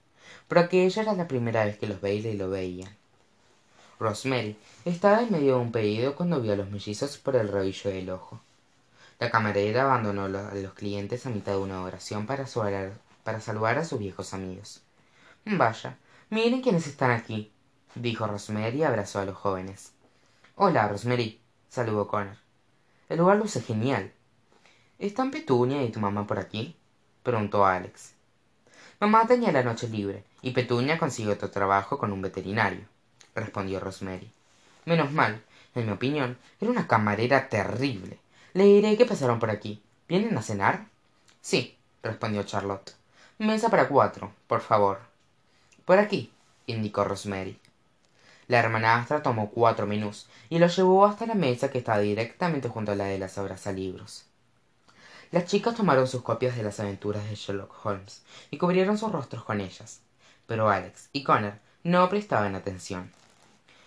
pero 0.49 0.63
aquella 0.63 1.03
era 1.03 1.13
la 1.13 1.29
primera 1.29 1.65
vez 1.65 1.79
que 1.79 1.87
los 1.87 2.01
Bailey 2.01 2.37
lo 2.37 2.51
veían. 2.51 2.91
Rosemary 4.01 4.57
estaba 4.85 5.23
en 5.23 5.31
medio 5.31 5.55
de 5.55 5.61
un 5.61 5.71
pedido 5.71 6.17
cuando 6.17 6.41
vio 6.41 6.55
a 6.55 6.57
los 6.57 6.71
mellizos 6.71 7.17
por 7.19 7.37
el 7.37 7.47
rabillo 7.47 7.91
del 7.91 8.11
ojo. 8.11 8.41
La 9.21 9.31
camarera 9.31 9.85
abandonó 9.85 10.25
a 10.25 10.29
los 10.29 10.75
clientes 10.75 11.27
a 11.27 11.31
mitad 11.31 11.53
de 11.53 11.59
una 11.59 11.83
oración 11.83 12.27
para 12.27 12.49
saludar, 12.49 13.06
para 13.27 13.41
saludar 13.41 13.77
a 13.77 13.85
sus 13.85 13.99
viejos 13.99 14.35
amigos. 14.35 14.83
Vaya, 15.45 15.99
miren 16.31 16.63
quiénes 16.63 16.87
están 16.87 17.11
aquí, 17.11 17.51
dijo 17.97 18.25
Rosemary 18.25 18.79
y 18.79 18.85
abrazó 18.85 19.19
a 19.19 19.25
los 19.25 19.37
jóvenes. 19.37 19.91
Hola, 20.55 20.87
Rosemary, 20.87 21.41
saludó 21.69 22.07
Connor. 22.07 22.37
El 23.09 23.19
lugar 23.19 23.39
luce 23.39 23.61
genial. 23.61 24.13
¿Están 25.01 25.33
Petunia 25.33 25.83
y 25.83 25.91
tu 25.91 25.99
mamá 25.99 26.25
por 26.25 26.39
aquí? 26.39 26.77
preguntó 27.25 27.67
Alex. 27.67 28.13
Mamá 29.01 29.27
tenía 29.27 29.51
la 29.51 29.65
noche 29.65 29.89
libre 29.89 30.23
y 30.41 30.53
Petunia 30.53 30.97
consiguió 30.97 31.33
otro 31.33 31.51
trabajo 31.51 31.99
con 31.99 32.13
un 32.13 32.23
veterinario, 32.23 32.85
respondió 33.35 33.81
Rosemary. 33.81 34.31
Menos 34.85 35.11
mal, 35.11 35.43
en 35.75 35.87
mi 35.87 35.91
opinión, 35.91 36.39
era 36.61 36.71
una 36.71 36.87
camarera 36.87 37.49
terrible. 37.49 38.21
Le 38.55 38.67
diré 38.67 38.97
que 38.97 39.05
pasaron 39.05 39.41
por 39.41 39.51
aquí. 39.51 39.83
¿Vienen 40.07 40.39
a 40.39 40.43
cenar? 40.43 40.87
Sí, 41.41 41.77
respondió 42.05 42.45
Charlotte. 42.45 42.95
Mesa 43.39 43.69
para 43.69 43.87
cuatro, 43.87 44.33
por 44.47 44.63
favor. 44.63 44.99
Por 45.85 45.99
aquí, 45.99 46.33
indicó 46.67 47.05
Rosemary. 47.05 47.61
La 48.49 48.61
hermanastra 48.61 49.23
tomó 49.23 49.51
cuatro 49.51 49.87
menús 49.87 50.27
y 50.49 50.59
los 50.59 50.75
llevó 50.75 51.05
hasta 51.05 51.27
la 51.27 51.35
mesa 51.35 51.71
que 51.71 51.77
estaba 51.77 51.99
directamente 51.99 52.71
junto 52.71 52.93
a 52.93 52.95
la 52.95 53.05
de 53.05 53.19
las 53.19 53.37
libros. 53.75 54.25
Las 55.33 55.45
chicas 55.45 55.75
tomaron 55.75 56.09
sus 56.09 56.23
copias 56.23 56.57
de 56.57 56.63
las 56.63 56.81
aventuras 56.81 57.29
de 57.29 57.35
Sherlock 57.35 57.85
Holmes 57.85 58.23
y 58.51 58.57
cubrieron 58.57 58.97
sus 58.97 59.13
rostros 59.13 59.45
con 59.45 59.61
ellas, 59.61 60.01
pero 60.47 60.71
Alex 60.71 61.11
y 61.13 61.23
Connor 61.23 61.59
no 61.85 62.09
prestaban 62.09 62.55
atención. 62.55 63.13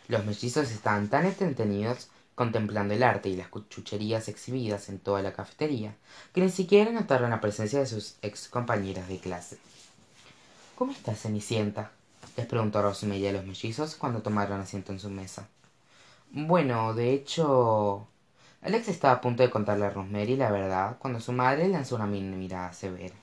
Los 0.08 0.26
mellizos 0.26 0.70
estaban 0.70 1.08
tan 1.08 1.26
entretenidos 1.26 2.10
contemplando 2.40 2.94
el 2.94 3.04
arte 3.04 3.28
y 3.28 3.36
las 3.36 3.50
chucherías 3.68 4.30
exhibidas 4.30 4.88
en 4.88 5.00
toda 5.00 5.22
la 5.22 5.34
cafetería, 5.34 5.98
que 6.34 6.40
ni 6.40 6.50
siquiera 6.50 6.90
notaron 6.90 7.32
la 7.32 7.42
presencia 7.42 7.80
de 7.80 7.86
sus 7.86 8.16
ex 8.22 8.48
compañeras 8.48 9.10
de 9.10 9.18
clase. 9.18 9.58
¿Cómo 10.76 10.94
estás, 10.94 11.20
Cenicienta? 11.20 11.92
les 12.38 12.46
preguntó 12.46 12.82
Rosemary 12.82 13.28
a 13.28 13.34
los 13.34 13.46
mellizos 13.46 13.96
cuando 13.96 14.22
tomaron 14.22 14.62
asiento 14.62 14.94
en 14.94 15.02
su 15.02 15.10
mesa. 15.10 15.50
Bueno, 16.32 16.94
de 16.94 17.12
hecho... 17.12 18.08
Alex 18.62 18.88
estaba 18.88 19.16
a 19.16 19.22
punto 19.22 19.44
de 19.44 19.50
contarle 19.50 19.88
a 19.88 19.90
Rosemary 19.90 20.38
la 20.38 20.50
verdad 20.50 20.96
cuando 20.98 21.20
su 21.20 21.34
madre 21.34 21.68
lanzó 21.68 21.98
una 21.98 22.06
mirada 22.06 22.72
severa. 22.72 23.16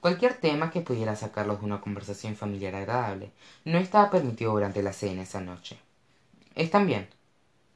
Cualquier 0.00 0.34
tema 0.34 0.72
que 0.72 0.80
pudiera 0.80 1.14
sacarlos 1.14 1.60
de 1.60 1.66
una 1.66 1.80
conversación 1.80 2.34
familiar 2.34 2.74
agradable 2.74 3.30
no 3.64 3.78
estaba 3.78 4.10
permitido 4.10 4.50
durante 4.50 4.82
la 4.82 4.92
cena 4.92 5.22
esa 5.22 5.40
noche. 5.40 5.78
Están 6.56 6.88
bien, 6.88 7.08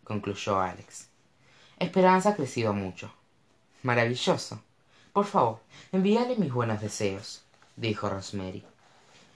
concluyó 0.07 0.61
Alex. 0.61 1.09
Esperanza 1.79 2.31
ha 2.31 2.37
crecido 2.37 2.73
mucho. 2.73 3.13
Maravilloso. 3.83 4.63
Por 5.13 5.27
favor, 5.27 5.61
envíale 5.93 6.37
mis 6.37 6.53
buenos 6.53 6.81
deseos, 6.81 7.43
dijo 7.75 8.09
Rosemary. 8.09 8.65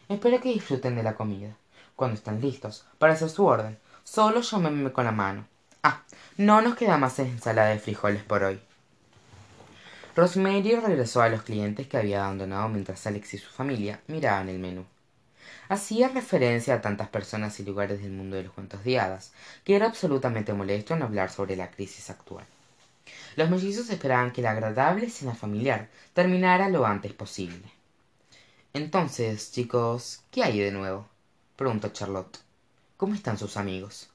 Espero 0.09 0.41
que 0.41 0.53
disfruten 0.53 0.97
de 0.97 1.03
la 1.03 1.15
comida. 1.15 1.57
Cuando 1.97 2.15
estén 2.15 2.41
listos 2.41 2.87
para 2.99 3.15
hacer 3.15 3.29
su 3.29 3.45
orden, 3.45 3.79
solo 4.05 4.41
llámenme 4.41 4.93
con 4.93 5.05
la 5.05 5.13
mano. 5.13 5.47
Ah, 5.83 6.03
no 6.37 6.63
nos 6.63 6.77
queda 6.77 6.99
más 6.99 7.19
ensalada 7.19 7.71
de 7.71 7.79
frijoles 7.79 8.23
por 8.23 8.45
hoy. 8.45 8.61
Rosemary 10.17 10.77
regresó 10.77 11.23
a 11.23 11.29
los 11.29 11.43
clientes 11.43 11.87
que 11.87 11.97
había 11.97 12.25
abandonado 12.25 12.69
mientras 12.69 13.07
Alex 13.07 13.35
y 13.35 13.39
su 13.39 13.51
familia 13.51 14.01
miraban 14.07 14.49
el 14.49 14.59
menú. 14.59 14.85
Hacía 15.71 16.09
referencia 16.09 16.75
a 16.75 16.81
tantas 16.81 17.11
personas 17.11 17.61
y 17.61 17.65
lugares 17.65 18.03
del 18.03 18.11
mundo 18.11 18.35
de 18.35 18.43
los 18.43 18.53
cuentos 18.53 18.83
de 18.83 19.01
que 19.63 19.77
era 19.77 19.87
absolutamente 19.87 20.53
molesto 20.53 20.95
en 20.95 21.03
hablar 21.05 21.31
sobre 21.31 21.55
la 21.55 21.71
crisis 21.71 22.11
actual. 22.11 22.45
Los 23.37 23.49
mellizos 23.51 23.89
esperaban 23.89 24.33
que 24.33 24.43
la 24.43 24.51
agradable 24.51 25.09
cena 25.09 25.33
familiar 25.33 25.89
terminara 26.13 26.69
lo 26.71 26.87
antes 26.87 27.13
posible. 27.13 27.71
Entonces, 28.75 29.53
chicos, 29.53 30.25
¿qué 30.33 30.43
hay 30.43 30.59
de 30.59 30.73
nuevo? 30.73 31.07
preguntó 31.55 31.91
Charlotte. 31.91 32.41
¿Cómo 32.97 33.15
están 33.15 33.39
sus 33.39 33.57
amigos? 33.57 34.11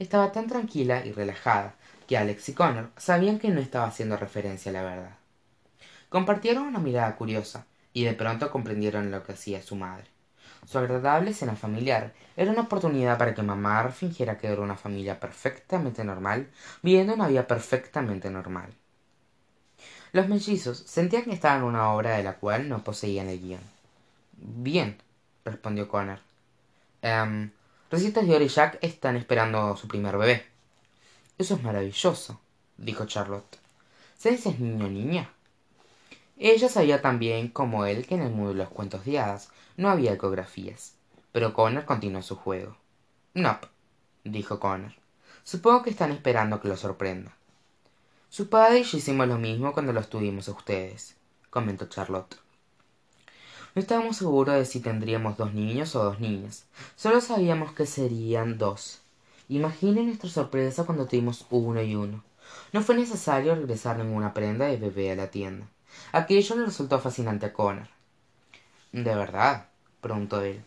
Estaba 0.00 0.32
tan 0.32 0.48
tranquila 0.48 1.06
y 1.06 1.12
relajada 1.12 1.76
que 2.08 2.18
Alex 2.18 2.48
y 2.48 2.54
Connor 2.54 2.90
sabían 2.96 3.38
que 3.38 3.50
no 3.50 3.60
estaba 3.60 3.86
haciendo 3.86 4.16
referencia 4.16 4.70
a 4.70 4.72
la 4.72 4.82
verdad. 4.82 5.16
Compartieron 6.08 6.64
una 6.64 6.80
mirada 6.80 7.14
curiosa 7.14 7.66
y 7.92 8.02
de 8.02 8.14
pronto 8.14 8.50
comprendieron 8.50 9.12
lo 9.12 9.22
que 9.22 9.34
hacía 9.34 9.62
su 9.62 9.76
madre. 9.76 10.15
Su 10.66 10.78
agradable 10.78 11.32
cena 11.32 11.54
familiar 11.54 12.12
era 12.36 12.50
una 12.50 12.62
oportunidad 12.62 13.16
para 13.18 13.34
que 13.34 13.42
mamá 13.42 13.88
fingiera 13.90 14.36
que 14.36 14.48
era 14.48 14.60
una 14.60 14.76
familia 14.76 15.20
perfectamente 15.20 16.04
normal, 16.04 16.50
viviendo 16.82 17.14
una 17.14 17.28
vida 17.28 17.46
perfectamente 17.46 18.30
normal. 18.30 18.74
Los 20.12 20.28
mellizos 20.28 20.78
sentían 20.78 21.24
que 21.24 21.32
estaban 21.32 21.58
en 21.60 21.68
una 21.68 21.92
obra 21.92 22.16
de 22.16 22.24
la 22.24 22.34
cual 22.34 22.68
no 22.68 22.82
poseían 22.82 23.28
el 23.28 23.40
guion. 23.40 23.60
Bien, 24.32 24.98
respondió 25.44 25.88
Connor. 25.88 26.18
Um, 27.02 27.50
Recitas 27.88 28.26
de 28.26 28.44
y 28.44 28.48
Jack 28.48 28.78
están 28.82 29.16
esperando 29.16 29.76
su 29.76 29.86
primer 29.86 30.18
bebé. 30.18 30.44
Eso 31.38 31.54
es 31.54 31.62
maravilloso, 31.62 32.40
dijo 32.76 33.06
Charlotte. 33.06 33.58
¿Sabes 34.18 34.40
si 34.40 34.48
es 34.48 34.58
niño 34.58 34.86
o 34.86 34.88
niña? 34.88 35.30
Ella 36.38 36.68
sabía 36.68 37.00
también, 37.00 37.48
como 37.48 37.86
él, 37.86 38.06
que 38.06 38.14
en 38.14 38.22
el 38.22 38.30
mundo 38.30 38.52
de 38.52 38.58
los 38.58 38.68
cuentos 38.68 39.04
de 39.04 39.22
no 39.76 39.88
había 39.88 40.12
ecografías. 40.12 40.94
Pero 41.32 41.54
Connor 41.54 41.84
continuó 41.84 42.22
su 42.22 42.36
juego. 42.36 42.76
No, 43.34 43.58
dijo 44.24 44.60
Connor. 44.60 44.92
Supongo 45.44 45.82
que 45.82 45.90
están 45.90 46.12
esperando 46.12 46.60
que 46.60 46.68
lo 46.68 46.76
sorprenda. 46.76 47.34
Su 48.28 48.50
padre 48.50 48.80
y 48.80 48.82
yo 48.82 48.98
hicimos 48.98 49.28
lo 49.28 49.38
mismo 49.38 49.72
cuando 49.72 49.92
los 49.92 50.10
tuvimos 50.10 50.48
a 50.48 50.52
ustedes, 50.52 51.16
comentó 51.48 51.86
Charlotte. 51.86 52.36
No 53.74 53.80
estábamos 53.80 54.16
seguros 54.16 54.56
de 54.56 54.64
si 54.64 54.80
tendríamos 54.80 55.36
dos 55.36 55.54
niños 55.54 55.94
o 55.96 56.04
dos 56.04 56.18
niñas. 56.18 56.64
Solo 56.96 57.20
sabíamos 57.20 57.72
que 57.72 57.86
serían 57.86 58.58
dos. 58.58 59.00
Imaginen 59.48 60.06
nuestra 60.06 60.28
sorpresa 60.28 60.84
cuando 60.84 61.06
tuvimos 61.06 61.46
uno 61.50 61.82
y 61.82 61.94
uno. 61.94 62.24
No 62.72 62.82
fue 62.82 62.94
necesario 62.94 63.54
regresar 63.54 63.98
ninguna 63.98 64.34
prenda 64.34 64.66
de 64.66 64.76
bebé 64.76 65.12
a 65.12 65.16
la 65.16 65.30
tienda. 65.30 65.66
Aquello 66.12 66.56
le 66.56 66.66
resultó 66.66 66.98
fascinante 66.98 67.46
a 67.46 67.52
Connor. 67.52 67.88
¿De 68.92 69.14
verdad? 69.14 69.68
preguntó 70.00 70.40
él. 70.42 70.62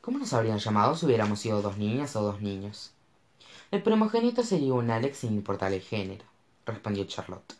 ¿Cómo 0.00 0.18
nos 0.18 0.32
habrían 0.32 0.58
llamado 0.58 0.94
si 0.96 1.06
hubiéramos 1.06 1.40
sido 1.40 1.62
dos 1.62 1.78
niñas 1.78 2.16
o 2.16 2.22
dos 2.22 2.40
niños? 2.40 2.92
El 3.70 3.82
primogénito 3.82 4.42
sería 4.42 4.74
un 4.74 4.90
Alex 4.90 5.18
sin 5.18 5.34
importar 5.34 5.72
el 5.72 5.80
género 5.80 6.24
respondió 6.66 7.04
Charlotte. 7.04 7.54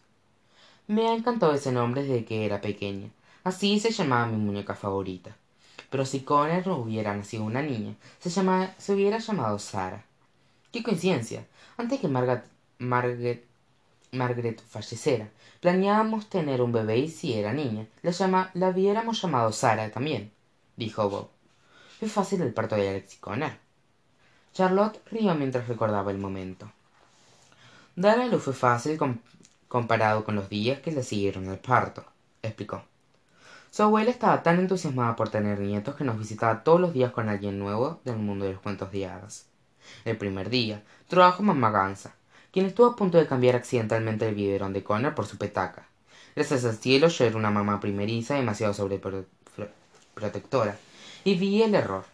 Me 0.89 1.09
ha 1.09 1.15
encantado 1.15 1.55
ese 1.55 1.73
nombre 1.73 2.03
desde 2.03 2.25
que 2.25 2.45
era 2.45 2.61
pequeña. 2.61 3.09
Así 3.45 3.81
se 3.81 3.93
llamaba 3.93 4.27
mi 4.27 4.37
muñeca 4.37 4.75
favorita. 4.75 5.37
Pero 5.91 6.05
si 6.05 6.21
Connor 6.21 6.69
hubiera 6.69 7.15
nacido 7.15 7.45
una 7.45 7.63
niña, 7.63 7.95
se, 8.19 8.31
se 8.31 8.93
hubiera 8.93 9.19
llamado 9.19 9.59
Sara. 9.59 10.05
¡Qué 10.73 10.83
coincidencia! 10.83 11.47
Antes 11.77 12.01
que 12.01 12.09
Margaret, 12.09 13.46
Margaret 14.17 14.61
falleciera, 14.61 15.31
planeábamos 15.61 16.29
tener 16.29 16.63
un 16.63 16.73
bebé 16.73 16.99
y 16.99 17.09
si 17.09 17.35
era 17.35 17.53
niña, 17.53 17.87
la, 18.03 18.11
llama, 18.11 18.51
la 18.55 18.71
hubiéramos 18.71 19.21
llamado 19.21 19.53
Sara 19.53 19.91
también, 19.91 20.33
dijo 20.77 21.09
Bob. 21.09 21.29
Fue 21.99 22.09
fácil 22.09 22.43
el 22.43 22.53
parto 22.53 22.77
de 22.77 22.89
Alex 22.89 23.15
y 23.15 23.19
Connor. 23.19 23.53
Charlotte 24.53 25.01
rió 25.11 25.35
mientras 25.35 25.69
recordaba 25.69 26.11
el 26.11 26.19
momento. 26.19 26.71
Dar 27.95 28.21
a 28.21 28.27
luz 28.27 28.43
fue 28.43 28.53
fácil 28.53 28.99
comparado 29.69 30.25
con 30.25 30.35
los 30.35 30.49
días 30.49 30.81
que 30.81 30.93
le 30.93 31.03
siguieron 31.03 31.49
al 31.49 31.59
parto, 31.59 32.05
explicó. 32.43 32.83
Su 33.71 33.83
abuela 33.83 34.11
estaba 34.11 34.43
tan 34.43 34.59
entusiasmada 34.59 35.17
por 35.17 35.29
tener 35.29 35.61
nietos 35.61 35.97
que 35.97 36.05
nos 36.05 36.19
visitaba 36.19 36.65
todos 36.65 36.81
los 36.81 36.93
días 36.93 37.13
con 37.13 37.29
alguien 37.29 37.59
nuevo 37.59 38.01
del 38.05 38.17
mundo 38.17 38.47
de 38.47 38.53
los 38.53 38.63
cuentos 38.63 38.91
de 38.91 39.07
hadas. 39.07 39.47
El 40.05 40.17
primer 40.17 40.51
día, 40.51 40.83
trabajó 41.09 41.43
mamá 41.43 41.71
Gansa, 41.71 42.16
quien 42.57 42.65
estuvo 42.65 42.87
a 42.87 42.97
punto 42.97 43.19
de 43.19 43.27
cambiar 43.27 43.55
accidentalmente 43.55 44.27
el 44.27 44.35
biberón 44.35 44.73
de 44.73 44.83
Connor 44.83 45.15
por 45.15 45.27
su 45.27 45.37
petaca. 45.37 45.87
Gracias 46.35 46.65
al 46.65 46.79
cielo 46.79 47.09
yo 47.09 47.27
era 47.27 47.37
una 47.37 47.51
mamá 47.51 47.81
primeriza 47.81 48.37
demasiado 48.37 48.73
sobreprotectora, 48.73 50.79
y 51.23 51.35
vi 51.35 51.63
el 51.63 51.75
error. 51.75 52.07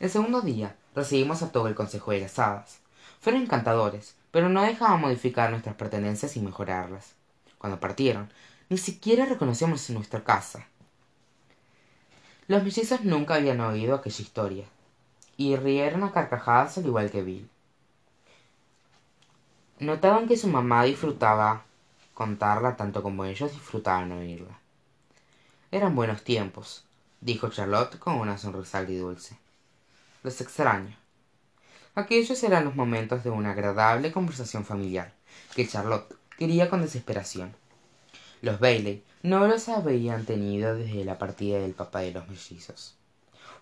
El 0.00 0.10
segundo 0.10 0.40
día 0.40 0.74
recibimos 0.96 1.44
a 1.44 1.52
todo 1.52 1.68
el 1.68 1.76
consejo 1.76 2.10
de 2.10 2.22
las 2.22 2.36
hadas. 2.40 2.80
Fueron 3.20 3.42
encantadores, 3.42 4.16
pero 4.32 4.48
no 4.48 4.62
dejaban 4.62 5.00
modificar 5.00 5.50
nuestras 5.50 5.76
pertenencias 5.76 6.36
y 6.36 6.40
mejorarlas. 6.40 7.12
Cuando 7.56 7.78
partieron, 7.78 8.32
ni 8.68 8.78
siquiera 8.78 9.24
reconocíamos 9.24 9.88
nuestra 9.90 10.24
casa. 10.24 10.66
Los 12.48 12.64
mellizos 12.64 13.04
nunca 13.04 13.36
habían 13.36 13.60
oído 13.60 13.94
aquella 13.94 14.20
historia, 14.20 14.64
y 15.36 15.54
rieron 15.54 16.02
a 16.02 16.10
carcajadas 16.10 16.76
al 16.76 16.86
igual 16.86 17.12
que 17.12 17.22
Bill. 17.22 17.48
Notaban 19.78 20.26
que 20.26 20.38
su 20.38 20.48
mamá 20.48 20.84
disfrutaba 20.84 21.64
contarla 22.14 22.76
tanto 22.78 23.02
como 23.02 23.26
ellos 23.26 23.52
disfrutaban 23.52 24.10
oírla. 24.10 24.58
Eran 25.70 25.94
buenos 25.94 26.24
tiempos, 26.24 26.86
dijo 27.20 27.50
Charlotte 27.50 27.98
con 27.98 28.14
una 28.14 28.38
sonrisa 28.38 28.78
agridulce. 28.78 29.36
Los 30.22 30.40
extraño. 30.40 30.96
Aquellos 31.94 32.42
eran 32.42 32.64
los 32.64 32.74
momentos 32.74 33.22
de 33.22 33.28
una 33.28 33.50
agradable 33.50 34.12
conversación 34.12 34.64
familiar, 34.64 35.12
que 35.54 35.68
Charlotte 35.68 36.16
quería 36.38 36.70
con 36.70 36.80
desesperación. 36.80 37.54
Los 38.40 38.58
Bailey 38.58 39.04
no 39.22 39.46
los 39.46 39.68
habían 39.68 40.24
tenido 40.24 40.74
desde 40.74 41.04
la 41.04 41.18
partida 41.18 41.58
del 41.58 41.74
papá 41.74 42.00
de 42.00 42.12
los 42.12 42.26
mellizos. 42.28 42.96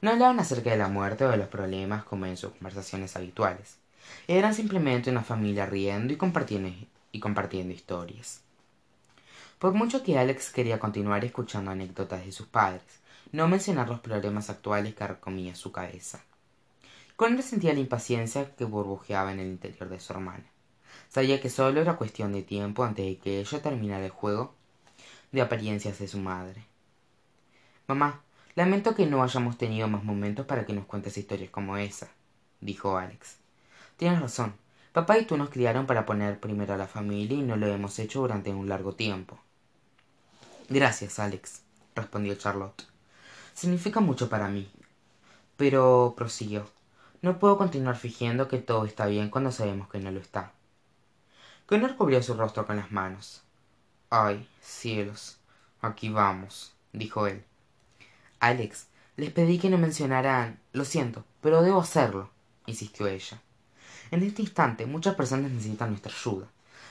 No 0.01 0.13
hablaban 0.13 0.39
acerca 0.39 0.71
de 0.71 0.77
la 0.77 0.87
muerte 0.87 1.25
o 1.25 1.31
de 1.31 1.39
los 1.39 1.49
problemas 1.49 2.05
como 2.05 2.27
en 2.27 2.37
sus 2.37 2.53
conversaciones 2.53 3.17
habituales. 3.17 3.79
Eran 4.27 4.55
simplemente 4.55 5.11
una 5.11 5.23
familia 5.23 5.67
riendo 5.67 6.13
y 6.13 6.17
compartiendo, 6.17 6.71
y 7.13 7.21
compartiendo 7.21 7.75
historias. 7.75 8.43
Por 9.59 9.75
mucho 9.75 10.03
que 10.03 10.19
Alex 10.19 10.51
quería 10.51 10.79
continuar 10.79 11.25
escuchando 11.25 11.71
anécdotas 11.71 12.25
de 12.25 12.33
sus 12.33 12.47
padres, 12.47 12.83
no 13.33 13.49
mencionar 13.49 13.89
los 13.89 14.01
problemas 14.01 14.51
actuales 14.51 14.95
que 14.95 15.07
recomía 15.07 15.55
su 15.55 15.73
cabeza. 15.73 16.23
Connor 17.17 17.43
sentía 17.43 17.73
la 17.73 17.81
impaciencia 17.81 18.55
que 18.57 18.65
burbujeaba 18.65 19.33
en 19.33 19.41
el 19.41 19.47
interior 19.47 19.89
de 19.89 20.01
su 20.01 20.13
hermana. 20.13 20.45
Sabía 21.09 21.41
que 21.41 21.51
solo 21.51 21.81
era 21.81 21.97
cuestión 21.97 22.33
de 22.33 22.43
tiempo 22.43 22.85
antes 22.85 23.07
de 23.07 23.19
que 23.19 23.41
ella 23.41 23.63
terminara 23.63 24.05
el 24.05 24.11
juego 24.11 24.55
de 25.33 25.41
apariencias 25.41 25.99
de 25.99 26.09
su 26.09 26.19
madre. 26.19 26.65
Mamá, 27.87 28.23
lamento 28.55 28.95
que 28.95 29.07
no 29.07 29.23
hayamos 29.23 29.59
tenido 29.59 29.89
más 29.89 30.03
momentos 30.03 30.47
para 30.47 30.67
que 30.67 30.73
nos 30.73 30.87
cuentes 30.87 31.17
historias 31.17 31.51
como 31.51 31.77
esa, 31.77 32.09
dijo 32.61 32.97
Alex. 32.97 33.44
Tienes 33.97 34.21
razón. 34.21 34.55
Papá 34.93 35.19
y 35.19 35.25
tú 35.27 35.37
nos 35.37 35.51
criaron 35.51 35.87
para 35.87 36.07
poner 36.07 36.39
primero 36.41 36.75
a 36.75 36.77
la 36.77 36.87
familia 36.87 37.39
y 37.39 37.43
no 37.43 37.57
lo 37.57 37.67
hemos 37.67 37.99
hecho 37.99 38.21
durante 38.21 38.53
un 38.55 38.69
largo 38.69 38.95
tiempo. 38.95 39.39
Gracias, 40.69 41.19
Alex, 41.19 41.63
respondió 41.95 42.35
Charlotte. 42.37 42.87
Significa 43.55 44.01
mucho 44.01 44.29
para 44.29 44.49
mí. 44.49 44.71
Pero 45.57 46.15
prosiguió. 46.17 46.67
No 47.23 47.39
puedo 47.39 47.57
continuar 47.59 47.97
fingiendo 47.97 48.49
que 48.49 48.59
todo 48.59 48.85
está 48.85 49.07
bien 49.07 49.31
cuando 49.31 49.51
sabemos 49.53 49.89
que 49.89 49.99
no 49.99 50.11
lo 50.11 50.21
está. 50.21 50.53
connor 51.67 51.97
cubrió 51.97 52.23
su 52.23 52.35
rostro 52.35 52.67
con 52.67 52.77
las 52.77 52.93
manos 52.93 53.43
ay 54.11 54.49
cielos 54.61 55.39
aquí 55.81 56.09
vamos 56.11 56.75
dijo 56.93 57.27
él 57.27 57.45
alex 58.41 58.89
les 59.17 59.31
pedí 59.33 59.59
que 59.59 59.71
no 59.71 59.79
mencionaran 59.79 60.61
lo 60.73 60.85
siento 60.85 61.25
pero 61.41 61.63
debo 61.63 61.81
hacerlo 61.81 62.31
insistió 62.67 63.07
ella 63.07 63.41
en 64.15 64.23
este 64.23 64.43
instante 64.43 64.87
muchas 64.87 65.15
personas 65.17 65.51
necesitan 65.51 65.91
nuestra 65.91 66.13
ayuda. 66.13 66.47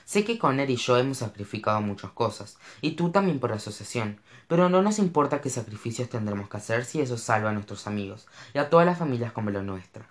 Sé 0.05 0.25
que 0.25 0.37
connor 0.37 0.69
y 0.69 0.75
yo 0.75 0.97
hemos 0.97 1.19
sacrificado 1.19 1.79
muchas 1.79 2.11
cosas 2.11 2.57
y 2.81 2.91
tú 2.91 3.11
también 3.11 3.39
por 3.39 3.53
asociación 3.53 4.19
pero 4.49 4.67
no 4.67 4.81
nos 4.81 4.99
importa 4.99 5.39
qué 5.39 5.49
sacrificios 5.49 6.09
tendremos 6.09 6.49
que 6.49 6.57
hacer 6.57 6.83
si 6.83 6.99
eso 6.99 7.17
salva 7.17 7.49
a 7.49 7.53
nuestros 7.53 7.87
amigos 7.87 8.27
y 8.53 8.57
a 8.57 8.69
todas 8.69 8.85
las 8.85 8.99
familias 8.99 9.31
como 9.31 9.49
la 9.49 9.61
nuestra. 9.61 10.09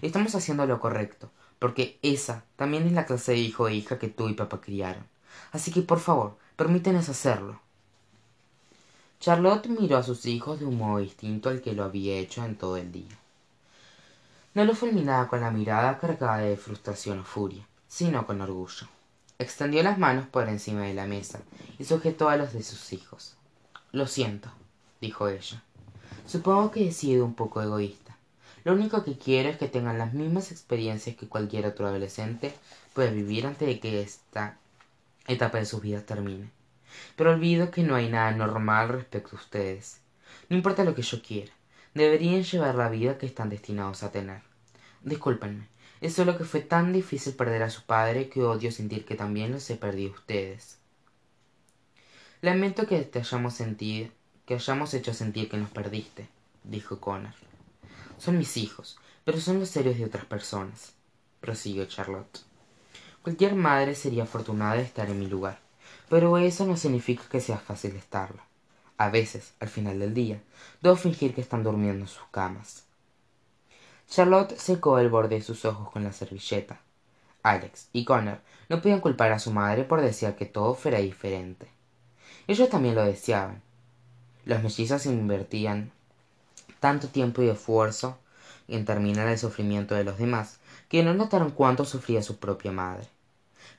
Estamos 0.00 0.34
haciendo 0.36 0.64
lo 0.66 0.78
correcto 0.78 1.30
porque 1.58 1.98
esa 2.02 2.44
también 2.54 2.86
es 2.86 2.92
la 2.92 3.06
clase 3.06 3.32
de 3.32 3.38
hijo 3.38 3.66
e 3.66 3.74
hija 3.74 3.98
que 3.98 4.08
tú 4.08 4.28
y 4.28 4.34
papá 4.34 4.60
criaron. 4.60 5.04
Así 5.50 5.72
que 5.72 5.82
por 5.82 5.98
favor 5.98 6.38
permítenos 6.54 7.08
hacerlo. 7.08 7.60
Charlot 9.18 9.66
miró 9.66 9.96
a 9.96 10.02
sus 10.04 10.24
hijos 10.26 10.60
de 10.60 10.66
un 10.66 10.78
modo 10.78 10.98
distinto 10.98 11.48
al 11.48 11.60
que 11.60 11.72
lo 11.72 11.82
había 11.82 12.16
hecho 12.16 12.44
en 12.44 12.56
todo 12.56 12.76
el 12.76 12.92
día 12.92 13.23
no 14.54 14.64
lo 14.64 14.74
fulminaba 14.74 15.28
con 15.28 15.40
la 15.40 15.50
mirada 15.50 15.98
cargada 15.98 16.38
de 16.38 16.56
frustración 16.56 17.20
o 17.20 17.24
furia 17.24 17.66
sino 17.94 18.26
con 18.26 18.40
orgullo. 18.40 18.88
Extendió 19.38 19.80
las 19.84 19.98
manos 19.98 20.26
por 20.26 20.48
encima 20.48 20.82
de 20.82 20.94
la 20.94 21.06
mesa 21.06 21.42
y 21.78 21.84
sujetó 21.84 22.28
a 22.28 22.36
los 22.36 22.52
de 22.52 22.64
sus 22.64 22.92
hijos. 22.92 23.36
Lo 23.92 24.08
siento 24.08 24.50
dijo 25.00 25.28
ella. 25.28 25.62
Supongo 26.26 26.72
que 26.72 26.88
he 26.88 26.92
sido 26.92 27.24
un 27.24 27.34
poco 27.34 27.62
egoísta. 27.62 28.16
Lo 28.64 28.72
único 28.72 29.04
que 29.04 29.16
quiero 29.16 29.50
es 29.50 29.58
que 29.58 29.68
tengan 29.68 29.96
las 29.96 30.12
mismas 30.12 30.50
experiencias 30.50 31.14
que 31.14 31.28
cualquier 31.28 31.66
otro 31.66 31.86
adolescente 31.86 32.52
puede 32.94 33.12
vivir 33.12 33.46
antes 33.46 33.68
de 33.68 33.78
que 33.78 34.02
esta 34.02 34.56
etapa 35.28 35.58
de 35.58 35.66
sus 35.66 35.80
vidas 35.80 36.04
termine. 36.04 36.50
Pero 37.14 37.30
olvido 37.30 37.70
que 37.70 37.84
no 37.84 37.94
hay 37.94 38.08
nada 38.08 38.32
normal 38.32 38.88
respecto 38.88 39.36
a 39.36 39.38
ustedes. 39.38 40.00
No 40.48 40.56
importa 40.56 40.82
lo 40.82 40.96
que 40.96 41.02
yo 41.02 41.22
quiera 41.22 41.52
deberían 41.94 42.42
llevar 42.42 42.74
la 42.74 42.88
vida 42.88 43.18
que 43.18 43.26
están 43.26 43.48
destinados 43.48 44.02
a 44.02 44.12
tener. 44.12 44.42
Discúlpenme 45.02 45.74
es 46.04 46.12
solo 46.12 46.36
que 46.36 46.44
fue 46.44 46.60
tan 46.60 46.92
difícil 46.92 47.32
perder 47.32 47.62
a 47.62 47.70
su 47.70 47.82
padre 47.84 48.28
que 48.28 48.42
odio 48.42 48.70
sentir 48.70 49.06
que 49.06 49.14
también 49.14 49.52
los 49.52 49.70
he 49.70 49.76
perdido 49.76 50.12
a 50.12 50.16
ustedes. 50.16 50.76
Lamento 52.42 52.86
que 52.86 53.00
te 53.04 53.20
hayamos 53.20 53.54
sentido 53.54 54.10
que 54.44 54.52
hayamos 54.52 54.92
hecho 54.92 55.14
sentir 55.14 55.48
que 55.48 55.56
nos 55.56 55.70
perdiste 55.70 56.28
dijo 56.62 57.00
connor. 57.00 57.32
Son 58.18 58.36
mis 58.36 58.58
hijos 58.58 58.98
pero 59.24 59.40
son 59.40 59.60
los 59.60 59.74
héroes 59.78 59.96
de 59.96 60.04
otras 60.04 60.26
personas 60.26 60.92
prosiguió 61.40 61.86
charlotte. 61.86 62.40
Cualquier 63.22 63.54
madre 63.54 63.94
sería 63.94 64.24
afortunada 64.24 64.74
de 64.74 64.82
estar 64.82 65.08
en 65.08 65.18
mi 65.18 65.26
lugar 65.26 65.58
pero 66.10 66.36
eso 66.36 66.66
no 66.66 66.76
significa 66.76 67.24
que 67.30 67.40
sea 67.40 67.56
fácil 67.56 67.96
estarlo 67.96 68.42
a 68.96 69.10
veces 69.10 69.54
al 69.60 69.68
final 69.68 69.98
del 69.98 70.14
día 70.14 70.40
debo 70.80 70.96
fingir 70.96 71.34
que 71.34 71.40
están 71.40 71.62
durmiendo 71.62 72.04
en 72.04 72.08
sus 72.08 72.24
camas. 72.30 72.84
Charlotte 74.08 74.56
secó 74.56 74.98
el 74.98 75.08
borde 75.08 75.36
de 75.36 75.42
sus 75.42 75.64
ojos 75.64 75.90
con 75.90 76.04
la 76.04 76.12
servilleta. 76.12 76.80
Alex 77.42 77.88
y 77.92 78.04
connor 78.04 78.40
no 78.68 78.80
podían 78.80 79.00
culpar 79.00 79.32
a 79.32 79.38
su 79.38 79.50
madre 79.50 79.84
por 79.84 80.00
desear 80.00 80.36
que 80.36 80.46
todo 80.46 80.74
fuera 80.74 80.98
diferente. 80.98 81.68
Ellos 82.46 82.68
también 82.68 82.94
lo 82.94 83.04
deseaban. 83.04 83.62
Los 84.44 84.62
mellizos 84.62 85.06
invertían 85.06 85.90
tanto 86.80 87.08
tiempo 87.08 87.42
y 87.42 87.48
esfuerzo 87.48 88.18
en 88.68 88.84
terminar 88.84 89.28
el 89.28 89.38
sufrimiento 89.38 89.94
de 89.94 90.04
los 90.04 90.18
demás 90.18 90.58
que 90.88 91.02
no 91.02 91.14
notaron 91.14 91.50
cuánto 91.50 91.84
sufría 91.84 92.22
su 92.22 92.36
propia 92.36 92.72
madre. 92.72 93.08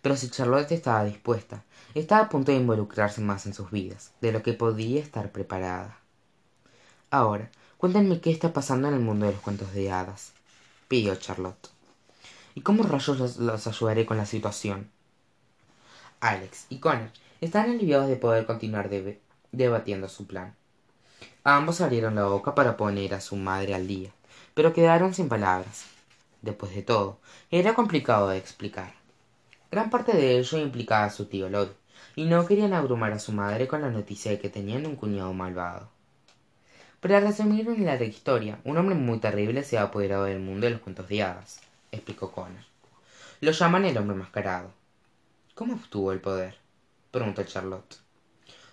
Pero 0.01 0.15
si 0.15 0.29
charlotte 0.29 0.71
estaba 0.71 1.03
dispuesta 1.03 1.63
estaba 1.95 2.25
a 2.25 2.29
punto 2.29 2.51
de 2.51 2.57
involucrarse 2.57 3.21
más 3.21 3.45
en 3.45 3.53
sus 3.53 3.71
vidas 3.71 4.11
de 4.21 4.31
lo 4.31 4.43
que 4.43 4.53
podía 4.53 5.01
estar 5.01 5.31
preparada. 5.31 5.97
Ahora 7.09 7.49
cuéntenme 7.77 8.19
qué 8.19 8.31
está 8.31 8.53
pasando 8.53 8.87
en 8.87 8.93
el 8.93 8.99
mundo 8.99 9.25
de 9.25 9.31
los 9.31 9.41
cuentos 9.41 9.73
de 9.73 9.91
hadas 9.91 10.33
pidió 10.87 11.15
charlotte. 11.15 11.69
Y 12.53 12.61
cómo 12.61 12.83
rayos 12.83 13.37
los, 13.37 13.67
ayudaré 13.67 14.05
con 14.05 14.17
la 14.17 14.25
situación 14.25 14.91
alex 16.19 16.67
y 16.69 16.77
connor 16.77 17.09
estaban 17.41 17.71
aliviados 17.71 18.07
de 18.07 18.15
poder 18.15 18.45
continuar 18.45 18.89
debatiendo 19.51 20.07
su 20.07 20.27
plan. 20.27 20.55
Ambos 21.43 21.81
abrieron 21.81 22.15
la 22.15 22.25
boca 22.25 22.55
para 22.55 22.77
poner 22.77 23.13
a 23.13 23.21
su 23.21 23.35
madre 23.35 23.73
al 23.73 23.87
día 23.87 24.11
pero 24.55 24.73
quedaron 24.73 25.13
sin 25.13 25.29
palabras. 25.29 25.85
Después 26.41 26.73
de 26.73 26.81
todo 26.81 27.19
era 27.51 27.75
complicado 27.75 28.29
de 28.29 28.37
explicar. 28.37 28.93
Gran 29.69 29.89
parte 29.89 30.13
de 30.13 30.39
ello 30.39 30.57
implicaba 30.57 31.05
a 31.05 31.09
su 31.11 31.25
tío 31.25 31.49
lod 31.49 31.69
y 32.15 32.25
no 32.25 32.45
querían 32.45 32.73
abrumar 32.73 33.11
a 33.13 33.19
su 33.19 33.31
madre 33.31 33.67
con 33.67 33.81
la 33.81 33.89
noticia 33.89 34.31
de 34.31 34.39
que 34.39 34.49
tenían 34.49 34.85
un 34.85 34.95
cuñado 34.95 35.33
malvado. 35.33 35.89
Para 36.99 37.19
resumir 37.19 37.69
una 37.69 37.83
larga 37.83 38.05
historia 38.05 38.59
un 38.63 38.77
hombre 38.77 38.95
muy 38.95 39.19
terrible 39.19 39.63
se 39.63 39.77
ha 39.77 39.83
apoderado 39.83 40.25
del 40.25 40.39
mundo 40.39 40.65
de 40.65 40.73
los 40.73 40.81
cuentos 40.81 41.07
de 41.07 41.23
hadas 41.23 41.61
explicó 41.91 42.31
connor. 42.31 42.63
Lo 43.41 43.51
llaman 43.51 43.85
el 43.85 43.97
hombre 43.97 44.15
mascarado. 44.15 44.71
Cómo 45.53 45.75
obtuvo 45.75 46.11
el 46.11 46.19
poder 46.19 46.55
preguntó 47.11 47.43
charlotte. 47.43 47.97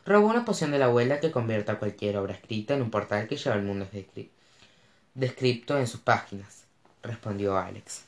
Robó 0.05 0.27
una 0.27 0.45
poción 0.45 0.73
de 0.73 0.79
la 0.81 0.87
abuela 0.87 1.21
que 1.21 1.31
convierte 1.31 1.71
a 1.71 1.79
cualquier 1.79 2.17
obra 2.17 2.35
escrita 2.35 2.75
en 2.75 2.83
un 2.83 2.91
portal 2.91 3.29
que 3.29 3.37
lleva 3.37 3.55
el 3.55 3.63
mundo 3.63 3.87
descripto 5.15 5.79
en 5.79 5.87
sus 5.87 6.01
páginas 6.01 6.65
respondió 7.03 7.57
alex. 7.57 8.03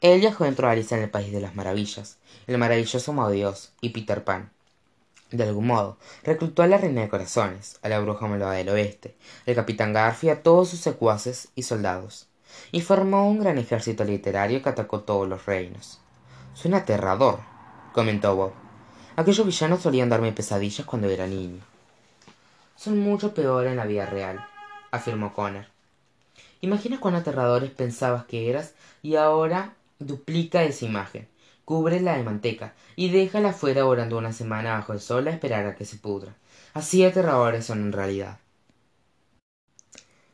Él 0.00 0.20
viajó 0.20 0.44
dentro 0.44 0.66
de 0.66 0.74
alice 0.74 0.94
en 0.94 1.02
el 1.02 1.10
país 1.10 1.32
de 1.32 1.40
las 1.40 1.54
maravillas 1.54 2.18
el 2.46 2.58
maravilloso 2.58 3.12
modo 3.12 3.30
dios 3.30 3.72
y 3.80 3.90
peter 3.90 4.24
pan 4.24 4.50
de 5.30 5.44
algún 5.44 5.66
modo. 5.66 5.98
Reclutó 6.22 6.62
a 6.62 6.66
la 6.66 6.78
reina 6.78 7.02
de 7.02 7.08
corazones 7.08 7.78
a 7.82 7.88
la 7.88 8.00
bruja 8.00 8.26
malvada 8.26 8.52
del 8.52 8.68
oeste 8.68 9.16
al 9.46 9.54
capitán 9.54 9.92
garfi 9.92 10.28
a 10.28 10.42
todos 10.42 10.70
sus 10.70 10.80
secuaces 10.80 11.48
y 11.54 11.62
soldados 11.62 12.28
y 12.72 12.80
formó 12.80 13.28
un 13.28 13.40
gran 13.40 13.58
ejército 13.58 14.04
literario 14.04 14.62
que 14.62 14.68
atacó 14.68 15.00
todos 15.00 15.28
los 15.28 15.46
reinos. 15.46 16.00
Suena 16.54 16.78
aterrador 16.78 17.40
comentó 17.92 18.34
bob. 18.36 18.52
Aquellos 19.16 19.46
villanos 19.46 19.80
solían 19.80 20.08
darme 20.08 20.32
pesadillas 20.32 20.86
cuando 20.86 21.08
era 21.08 21.26
niño. 21.26 21.62
Son 22.76 22.98
mucho 22.98 23.32
peor 23.34 23.66
en 23.66 23.76
la 23.76 23.86
vida 23.86 24.06
real 24.06 24.46
afirmó 24.90 25.32
connor. 25.32 25.66
Imagina 26.60 27.00
cuán 27.00 27.14
aterradores 27.14 27.70
pensabas 27.70 28.24
que 28.24 28.50
eras 28.50 28.74
y 29.02 29.16
ahora 29.16 29.74
duplica 29.98 30.62
esa 30.64 30.84
imagen 30.84 31.28
cúbrela 31.66 32.16
de 32.16 32.22
manteca 32.22 32.72
y 32.96 33.10
déjala 33.10 33.52
fuera 33.52 33.84
orando 33.84 34.16
una 34.16 34.32
semana 34.32 34.72
bajo 34.72 34.94
el 34.94 35.00
sol 35.00 35.28
a 35.28 35.32
esperar 35.32 35.66
a 35.66 35.76
que 35.76 35.84
se 35.84 35.98
pudra. 35.98 36.34
Así 36.72 37.04
aterradores 37.04 37.66
son 37.66 37.82
en 37.82 37.92
realidad. 37.92 38.38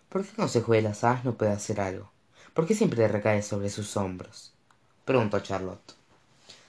Por 0.09 0.23
qué 0.23 0.31
el 0.31 0.37
consejo 0.37 0.73
de 0.73 0.83
las 0.83 1.03
hadas 1.03 1.25
no 1.25 1.35
puede 1.35 1.51
hacer 1.51 1.81
algo 1.81 2.12
por 2.55 2.66
qué 2.66 2.75
siempre 2.75 3.09
recae 3.09 3.42
sobre 3.42 3.71
sus 3.71 3.97
hombros 3.97 4.53
preguntó 5.05 5.40
charlotte. 5.40 5.95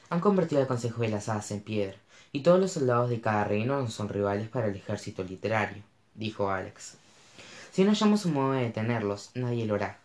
Han 0.09 0.21
convertido 0.21 0.61
el 0.61 0.67
consejo 0.67 1.01
de 1.01 1.09
las 1.09 1.27
hadas 1.29 1.51
en 1.51 1.61
piedra 1.61 1.97
y 2.31 2.41
todos 2.41 2.59
los 2.59 2.71
soldados 2.71 3.09
de 3.09 3.21
cada 3.21 3.43
reino 3.43 3.79
no 3.79 3.89
son 3.89 4.09
rivales 4.09 4.47
para 4.47 4.67
el 4.67 4.75
ejército 4.75 5.23
literario 5.23 5.83
dijo 6.15 6.49
alex. 6.49 6.95
Si 7.71 7.83
no 7.83 7.91
hallamos 7.91 8.25
un 8.25 8.33
modo 8.33 8.53
de 8.53 8.63
detenerlos 8.63 9.31
nadie 9.35 9.65
lo 9.65 9.75
hará 9.75 9.99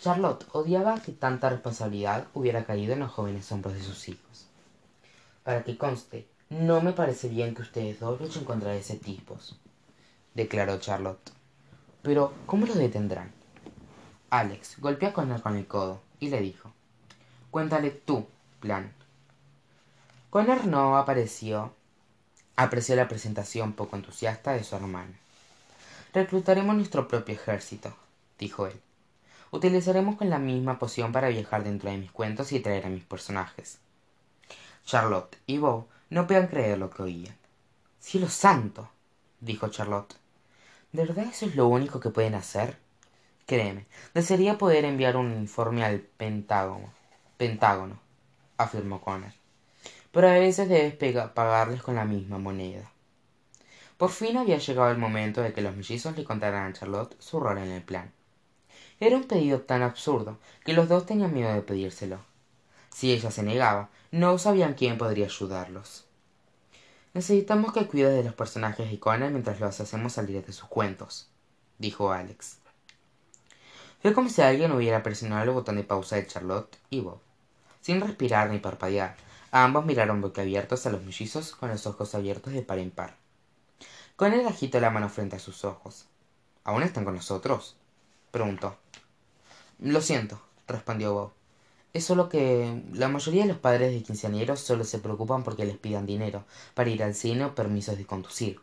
charlotte 0.00 0.46
odiaba 0.52 1.00
que 1.00 1.12
tanta 1.12 1.50
responsabilidad 1.50 2.28
hubiera 2.34 2.64
caído 2.64 2.92
en 2.92 3.00
los 3.00 3.10
jóvenes 3.10 3.50
hombros 3.50 3.74
de 3.74 3.82
sus 3.82 4.08
hijos. 4.08 4.46
Para 5.42 5.64
que 5.64 5.76
conste 5.76 6.28
no 6.50 6.80
me 6.80 6.92
parece 6.92 7.28
bien 7.28 7.54
que 7.54 7.62
ustedes 7.62 8.00
dos 8.00 8.20
luchen 8.20 8.44
contra 8.44 8.74
ese 8.74 8.96
tipos 8.96 9.58
declaró 10.34 10.78
charlotte. 10.78 11.32
Pero 12.02 12.32
cómo 12.46 12.66
lo 12.66 12.74
detendrán 12.74 13.32
alex 14.30 14.78
golpeó 14.78 15.08
a 15.08 15.12
connor 15.12 15.42
con 15.42 15.56
el 15.56 15.66
codo 15.66 16.00
y 16.20 16.28
le 16.28 16.40
dijo 16.40 16.70
cuéntale 17.50 17.90
tú 17.90 18.26
plan 18.60 18.92
connor 20.30 20.66
no 20.66 20.96
apareció 20.96 21.72
apreció 22.56 22.94
la 22.94 23.08
presentación 23.08 23.72
poco 23.72 23.96
entusiasta 23.96 24.52
de 24.52 24.64
su 24.64 24.76
hermana. 24.76 25.18
Reclutaremos 26.12 26.76
nuestro 26.76 27.08
propio 27.08 27.34
ejército 27.34 27.94
dijo 28.38 28.66
él 28.66 28.80
utilizaremos 29.50 30.16
con 30.16 30.30
la 30.30 30.38
misma 30.38 30.78
poción 30.78 31.12
para 31.12 31.28
viajar 31.28 31.64
dentro 31.64 31.90
de 31.90 31.98
mis 31.98 32.10
cuentos 32.10 32.52
y 32.52 32.60
traer 32.60 32.86
a 32.86 32.90
mis 32.90 33.04
personajes. 33.04 33.78
Charlotte 34.84 35.36
y 35.46 35.58
bob 35.58 35.86
no 36.10 36.26
podían 36.26 36.48
creer 36.48 36.78
lo 36.78 36.90
que 36.90 37.02
oían. 37.02 37.36
Cielo 38.00 38.28
santo 38.28 38.88
dijo 39.40 39.68
charlotte. 39.68 40.16
De 40.92 41.04
verdad 41.04 41.26
eso 41.26 41.46
es 41.46 41.54
lo 41.54 41.66
único 41.66 42.00
que 42.00 42.10
pueden 42.10 42.34
hacer 42.34 42.78
créeme 43.48 43.86
desearía 44.12 44.58
poder 44.58 44.84
enviar 44.84 45.16
un 45.16 45.32
informe 45.32 45.82
al 45.82 46.00
pentágono 46.00 46.92
pentágono 47.38 47.98
afirmó 48.58 49.00
connor 49.00 49.32
pero 50.12 50.28
a 50.28 50.34
veces 50.34 50.68
debes 50.68 50.94
pagarles 51.30 51.82
con 51.82 51.94
la 51.94 52.04
misma 52.04 52.38
moneda. 52.38 52.90
Por 53.96 54.10
fin 54.10 54.36
había 54.36 54.58
llegado 54.58 54.90
el 54.90 54.98
momento 54.98 55.40
de 55.42 55.52
que 55.52 55.60
los 55.62 55.76
mellizos 55.76 56.16
le 56.16 56.24
contaran 56.24 56.70
a 56.70 56.72
charlotte 56.72 57.16
su 57.20 57.40
rol 57.40 57.58
en 57.58 57.70
el 57.70 57.82
plan 57.82 58.12
era 59.00 59.16
un 59.16 59.24
pedido 59.24 59.60
tan 59.60 59.82
absurdo 59.82 60.38
que 60.64 60.72
los 60.72 60.88
dos 60.88 61.06
tenían 61.06 61.32
miedo 61.32 61.52
de 61.52 61.62
pedírselo. 61.62 62.18
Si 62.94 63.12
ella 63.12 63.30
se 63.30 63.42
negaba 63.42 63.90
no 64.10 64.38
sabían 64.38 64.74
quién 64.74 64.98
podría 64.98 65.26
ayudarlos. 65.26 66.06
Necesitamos 67.14 67.72
que 67.72 67.86
cuides 67.86 68.14
de 68.14 68.24
los 68.24 68.34
personajes 68.34 68.90
de 68.90 68.98
Conan 68.98 69.32
mientras 69.32 69.60
los 69.60 69.80
hacemos 69.80 70.12
salir 70.12 70.44
de 70.44 70.52
sus 70.52 70.68
cuentos 70.68 71.28
dijo 71.78 72.12
alex. 72.12 72.58
Fue 74.02 74.12
como 74.12 74.28
si 74.28 74.42
alguien 74.42 74.72
hubiera 74.72 75.02
presionado 75.02 75.44
el 75.44 75.50
botón 75.50 75.76
de 75.76 75.84
pausa 75.84 76.16
de 76.16 76.26
charlotte 76.26 76.76
y 76.90 77.00
bob. 77.00 77.20
Sin 77.80 78.00
respirar 78.00 78.50
ni 78.50 78.58
parpadear 78.58 79.16
ambos 79.50 79.86
miraron 79.86 80.20
boquiabiertos 80.20 80.84
a 80.86 80.90
los 80.90 81.02
mellizos 81.02 81.54
con 81.54 81.70
los 81.70 81.86
ojos 81.86 82.14
abiertos 82.14 82.52
de 82.52 82.62
par 82.62 82.78
en 82.78 82.90
par. 82.90 83.16
Conan 84.16 84.46
agitó 84.46 84.80
la 84.80 84.90
mano 84.90 85.08
frente 85.08 85.36
a 85.36 85.40
sus 85.40 85.64
ojos. 85.64 86.06
Aún 86.64 86.82
están 86.82 87.04
con 87.04 87.14
nosotros 87.14 87.76
preguntó. 88.30 88.76
Lo 89.78 90.00
siento 90.00 90.40
respondió 90.66 91.14
bob. 91.14 91.32
Es 91.92 92.04
solo 92.04 92.28
que 92.28 92.82
la 92.92 93.08
mayoría 93.08 93.42
de 93.42 93.48
los 93.48 93.58
padres 93.58 93.92
de 93.92 94.02
quinceañeros 94.02 94.60
solo 94.60 94.84
se 94.84 94.98
preocupan 94.98 95.42
porque 95.42 95.64
les 95.64 95.78
pidan 95.78 96.06
dinero 96.06 96.44
para 96.74 96.90
ir 96.90 97.02
al 97.02 97.14
cine 97.14 97.46
o 97.46 97.54
permisos 97.54 97.96
de 97.96 98.06
conducir. 98.06 98.60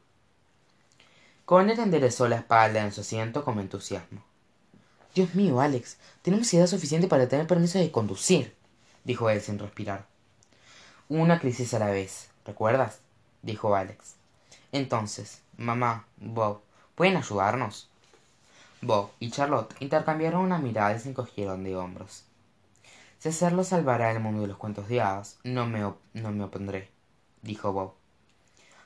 Conner 1.45 1.79
enderezó 1.79 2.27
la 2.27 2.37
espalda 2.37 2.83
en 2.83 2.91
su 2.91 3.01
asiento 3.01 3.43
con 3.43 3.59
entusiasmo. 3.59 4.23
Dios 5.13 5.33
mío 5.35 5.61
alex 5.61 5.97
tenemos 6.21 6.53
edad 6.53 6.67
suficiente 6.67 7.07
para 7.07 7.27
tener 7.27 7.47
permiso 7.47 7.79
de 7.79 7.91
conducir 7.91 8.53
dijo 9.05 9.29
él 9.29 9.39
sin 9.39 9.57
respirar. 9.59 10.05
Una 11.07 11.39
crisis 11.39 11.73
a 11.73 11.79
la 11.79 11.91
vez 11.91 12.29
recuerdas 12.45 12.99
dijo 13.41 13.75
alex. 13.75 14.15
Entonces 14.71 15.41
mamá 15.57 16.05
bob 16.17 16.61
pueden 16.95 17.15
ayudarnos 17.15 17.89
bob 18.81 19.11
y 19.19 19.31
charlotte 19.31 19.75
intercambiaron 19.79 20.41
una 20.41 20.57
mirada 20.57 20.95
y 20.95 20.99
se 20.99 21.09
encogieron 21.09 21.63
de 21.63 21.75
hombros. 21.75 22.23
Si 23.19 23.29
hacerlo 23.29 23.63
salvará 23.63 24.11
el 24.11 24.19
mundo 24.19 24.41
de 24.41 24.47
los 24.47 24.57
cuentos 24.57 24.87
de 24.87 25.01
hadas. 25.01 25.39
No 25.43 25.65
me, 25.65 25.79
no 26.13 26.31
me 26.31 26.43
opondré 26.43 26.91
dijo 27.41 27.71
bob 27.71 27.93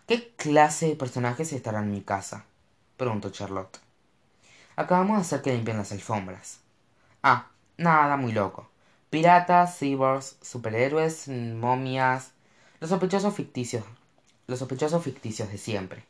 qué 0.05 0.33
clase 0.35 0.87
de 0.87 0.95
personajes 0.95 1.53
estarán 1.53 1.85
en 1.85 1.91
mi 1.91 2.01
casa 2.01 2.45
preguntó 2.97 3.29
charlotte. 3.29 3.79
Acabamos 4.75 5.17
de 5.17 5.21
hacer 5.21 5.41
que 5.41 5.53
limpien 5.53 5.77
las 5.77 5.91
alfombras. 5.91 6.59
Ah 7.23 7.47
nada 7.77 8.17
muy 8.17 8.31
loco. 8.31 8.69
Piratas 9.09 9.77
cyborgs 9.79 10.37
superhéroes 10.41 11.27
momias. 11.27 12.31
Los 12.79 12.89
sospechosos 12.89 13.33
ficticios 13.33 13.83
los 14.49 14.57
sospechosos 14.57 15.03
ficticios 15.03 15.51
de 15.51 15.59
siempre 15.59 16.03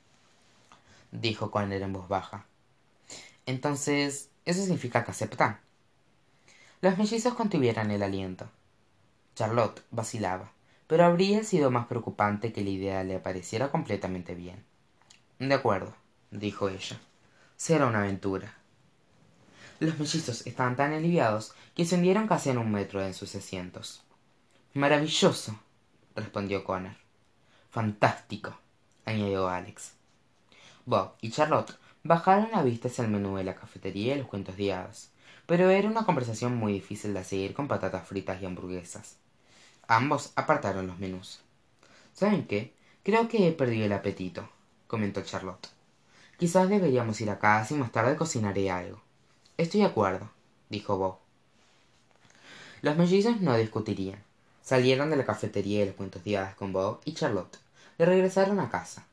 dijo 1.11 1.51
Conner 1.51 1.81
en 1.81 1.91
voz 1.91 2.07
baja 2.07 2.45
entonces 3.49 4.29
eso 4.45 4.62
significa 4.62 5.03
que 5.03 5.12
aceptan. 5.12 5.59
Los 6.81 6.97
mellizos 6.97 7.33
contuvieron 7.33 7.91
el 7.91 8.03
aliento. 8.03 8.49
Charlotte 9.35 9.83
vacilaba 9.91 10.51
pero 10.89 11.05
habría 11.05 11.43
sido 11.43 11.69
más 11.69 11.85
preocupante 11.85 12.51
que 12.51 12.63
la 12.63 12.71
idea 12.71 13.03
le 13.03 13.19
pareciera 13.19 13.69
completamente 13.69 14.33
bien. 14.33 14.65
De 15.38 15.53
acuerdo 15.53 15.93
dijo 16.31 16.67
ella. 16.67 16.99
Será 17.55 17.85
una 17.85 17.99
aventura. 17.99 18.55
Los 19.79 19.99
mellizos 19.99 20.47
estaban 20.47 20.75
tan 20.75 20.93
aliviados 20.93 21.53
que 21.75 21.85
se 21.85 21.93
hundieron 21.93 22.27
casi 22.27 22.49
en 22.49 22.57
un 22.57 22.71
metro 22.71 23.05
en 23.05 23.13
sus 23.13 23.35
asientos. 23.35 24.01
Maravilloso 24.73 25.59
respondió 26.15 26.63
Connor. 26.63 26.95
Fantástico 27.69 28.57
añadió 29.05 29.47
alex. 29.47 29.91
Bob 30.88 31.13
y 31.21 31.29
charlotte 31.29 31.77
bajaron 32.10 32.50
la 32.52 32.63
vista 32.63 32.88
hacia 32.88 33.06
el 33.06 33.12
menú 33.12 33.38
de 33.38 33.43
la 33.43 33.54
cafetería 33.54 34.15
y 34.15 34.17
los 34.17 34.28
cuentos 34.28 34.58
de 34.58 34.76
pero 35.45 35.69
era 35.69 35.88
una 35.88 36.06
conversación 36.06 36.56
muy 36.56 36.74
difícil 36.74 37.13
de 37.13 37.24
seguir 37.24 37.54
con 37.54 37.67
patatas 37.67 38.08
fritas 38.08 38.41
y 38.41 38.48
hamburguesas. 38.48 39.17
Ambos 39.88 40.32
apartaron 40.36 40.88
los 40.88 40.98
menús. 40.98 41.41
Saben 42.15 42.48
qué 42.48 42.74
creo 43.04 43.28
que 43.28 43.48
he 43.48 43.52
perdido 43.52 43.86
el 43.86 43.93
apetito 43.93 44.50
comentó 44.88 45.22
charlotte. 45.22 45.67
Quizás 46.39 46.67
deberíamos 46.67 47.22
ir 47.22 47.30
a 47.30 47.38
casa 47.38 47.76
y 47.76 47.78
más 47.78 47.91
tarde 47.91 48.15
cocinaré 48.15 48.72
algo. 48.72 49.00
Estoy 49.56 49.82
de 49.82 49.86
acuerdo 49.86 50.32
dijo 50.69 50.98
bob. 50.98 51.17
Los 52.82 52.98
mellizos 52.98 53.39
no 53.39 53.56
discutirían. 53.56 54.24
Salieron 54.63 55.12
de 55.12 55.17
la 55.17 55.28
cafetería 55.28 55.82
de 55.82 55.86
los 55.88 55.95
cuentos 55.95 56.24
de 56.24 56.43
con 56.58 56.74
bob 56.74 57.02
y 57.06 57.13
charlotte. 57.13 57.60
Y 58.00 58.04
regresaron 58.04 58.60
a 58.60 58.72
casa 58.72 59.06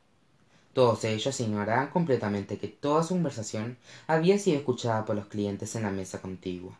todos 0.76 1.04
ellos 1.04 1.40
ignoraban 1.40 1.88
completamente 1.88 2.58
que 2.58 2.68
toda 2.68 3.02
su 3.02 3.14
conversación 3.14 3.78
había 4.06 4.38
sido 4.38 4.58
escuchada 4.58 5.06
por 5.06 5.16
los 5.16 5.24
clientes 5.24 5.74
en 5.74 5.84
la 5.84 5.90
mesa 5.90 6.20
contigua. 6.20 6.78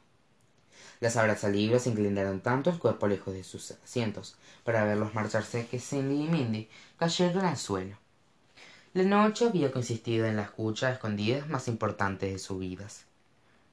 Las 1.01 1.17
abrazalibros 1.17 1.87
inclinaron 1.87 2.41
tanto 2.41 2.69
el 2.69 2.79
cuerpo 2.79 3.07
lejos 3.09 3.33
de 3.33 3.43
sus 3.43 3.71
asientos 3.71 4.37
para 4.65 4.85
verlos 4.85 5.15
marcharse 5.15 5.67
que 5.67 5.81
cindy 5.81 6.25
y 6.25 6.29
mindy 6.29 6.69
cayeron 6.99 7.47
al 7.47 7.57
suelo. 7.57 7.97
La 8.93 9.05
noche 9.05 9.47
había 9.47 9.73
consistido 9.73 10.27
en 10.27 10.37
la 10.37 10.43
escucha 10.43 10.89
de 10.89 10.93
escondidas 10.93 11.49
más 11.49 11.67
importantes 11.67 12.31
de 12.31 12.39
sus 12.39 12.61
vidas. 12.61 13.07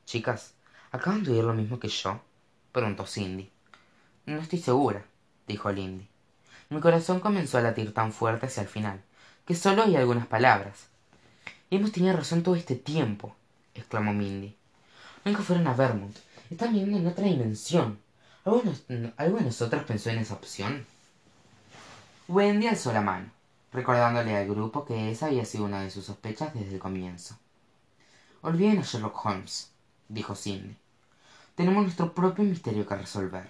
Chicas 0.05 0.53
acaban 0.91 1.25
de 1.25 1.33
oír 1.33 1.43
lo 1.43 1.53
mismo 1.53 1.79
que 1.79 1.89
yo 1.89 2.21
preguntó 2.71 3.05
cindy. 3.05 3.51
No 4.25 4.39
estoy 4.39 4.59
segura 4.59 5.03
dijo 5.49 5.69
lindy. 5.69 6.07
Mi 6.69 6.79
corazón 6.79 7.19
comenzó 7.19 7.57
a 7.57 7.61
latir 7.61 7.93
tan 7.93 8.13
fuerte 8.13 8.45
hacia 8.45 8.63
el 8.63 8.69
final 8.69 9.03
que 9.45 9.55
sólo 9.55 9.83
hay 9.83 9.95
algunas 9.95 10.27
palabras. 10.27 10.87
Hemos 11.69 11.91
tenido 11.91 12.15
razón 12.15 12.43
todo 12.43 12.55
este 12.55 12.75
tiempo 12.75 13.35
exclamó 13.73 14.13
mindy. 14.13 14.55
Nunca 15.25 15.41
fueron 15.41 15.67
a 15.67 15.73
vermont. 15.73 16.15
Están 16.49 16.73
viviendo 16.73 16.97
en 16.97 17.07
otra 17.07 17.25
dimensión. 17.25 17.99
¿Alguno, 18.45 18.73
de 18.87 19.45
nosotros 19.45 19.83
pensó 19.83 20.09
en 20.09 20.19
esa 20.19 20.33
opción 20.33 20.85
wendy 22.27 22.67
alzó 22.67 22.93
la 22.93 23.01
mano 23.01 23.29
recordándole 23.71 24.35
al 24.35 24.47
grupo 24.47 24.85
que 24.85 25.11
esa 25.11 25.25
había 25.27 25.45
sido 25.45 25.65
una 25.65 25.81
de 25.81 25.89
sus 25.89 26.05
sospechas 26.05 26.53
desde 26.53 26.73
el 26.73 26.79
comienzo. 26.79 27.37
Olviden 28.41 28.79
a 28.79 28.83
sherlock 28.83 29.25
holmes 29.25 29.71
dijo 30.07 30.35
cindy. 30.35 30.77
Tenemos 31.55 31.83
nuestro 31.83 32.13
propio 32.13 32.43
misterio 32.43 32.85
que 32.85 32.95
resolver 32.95 33.49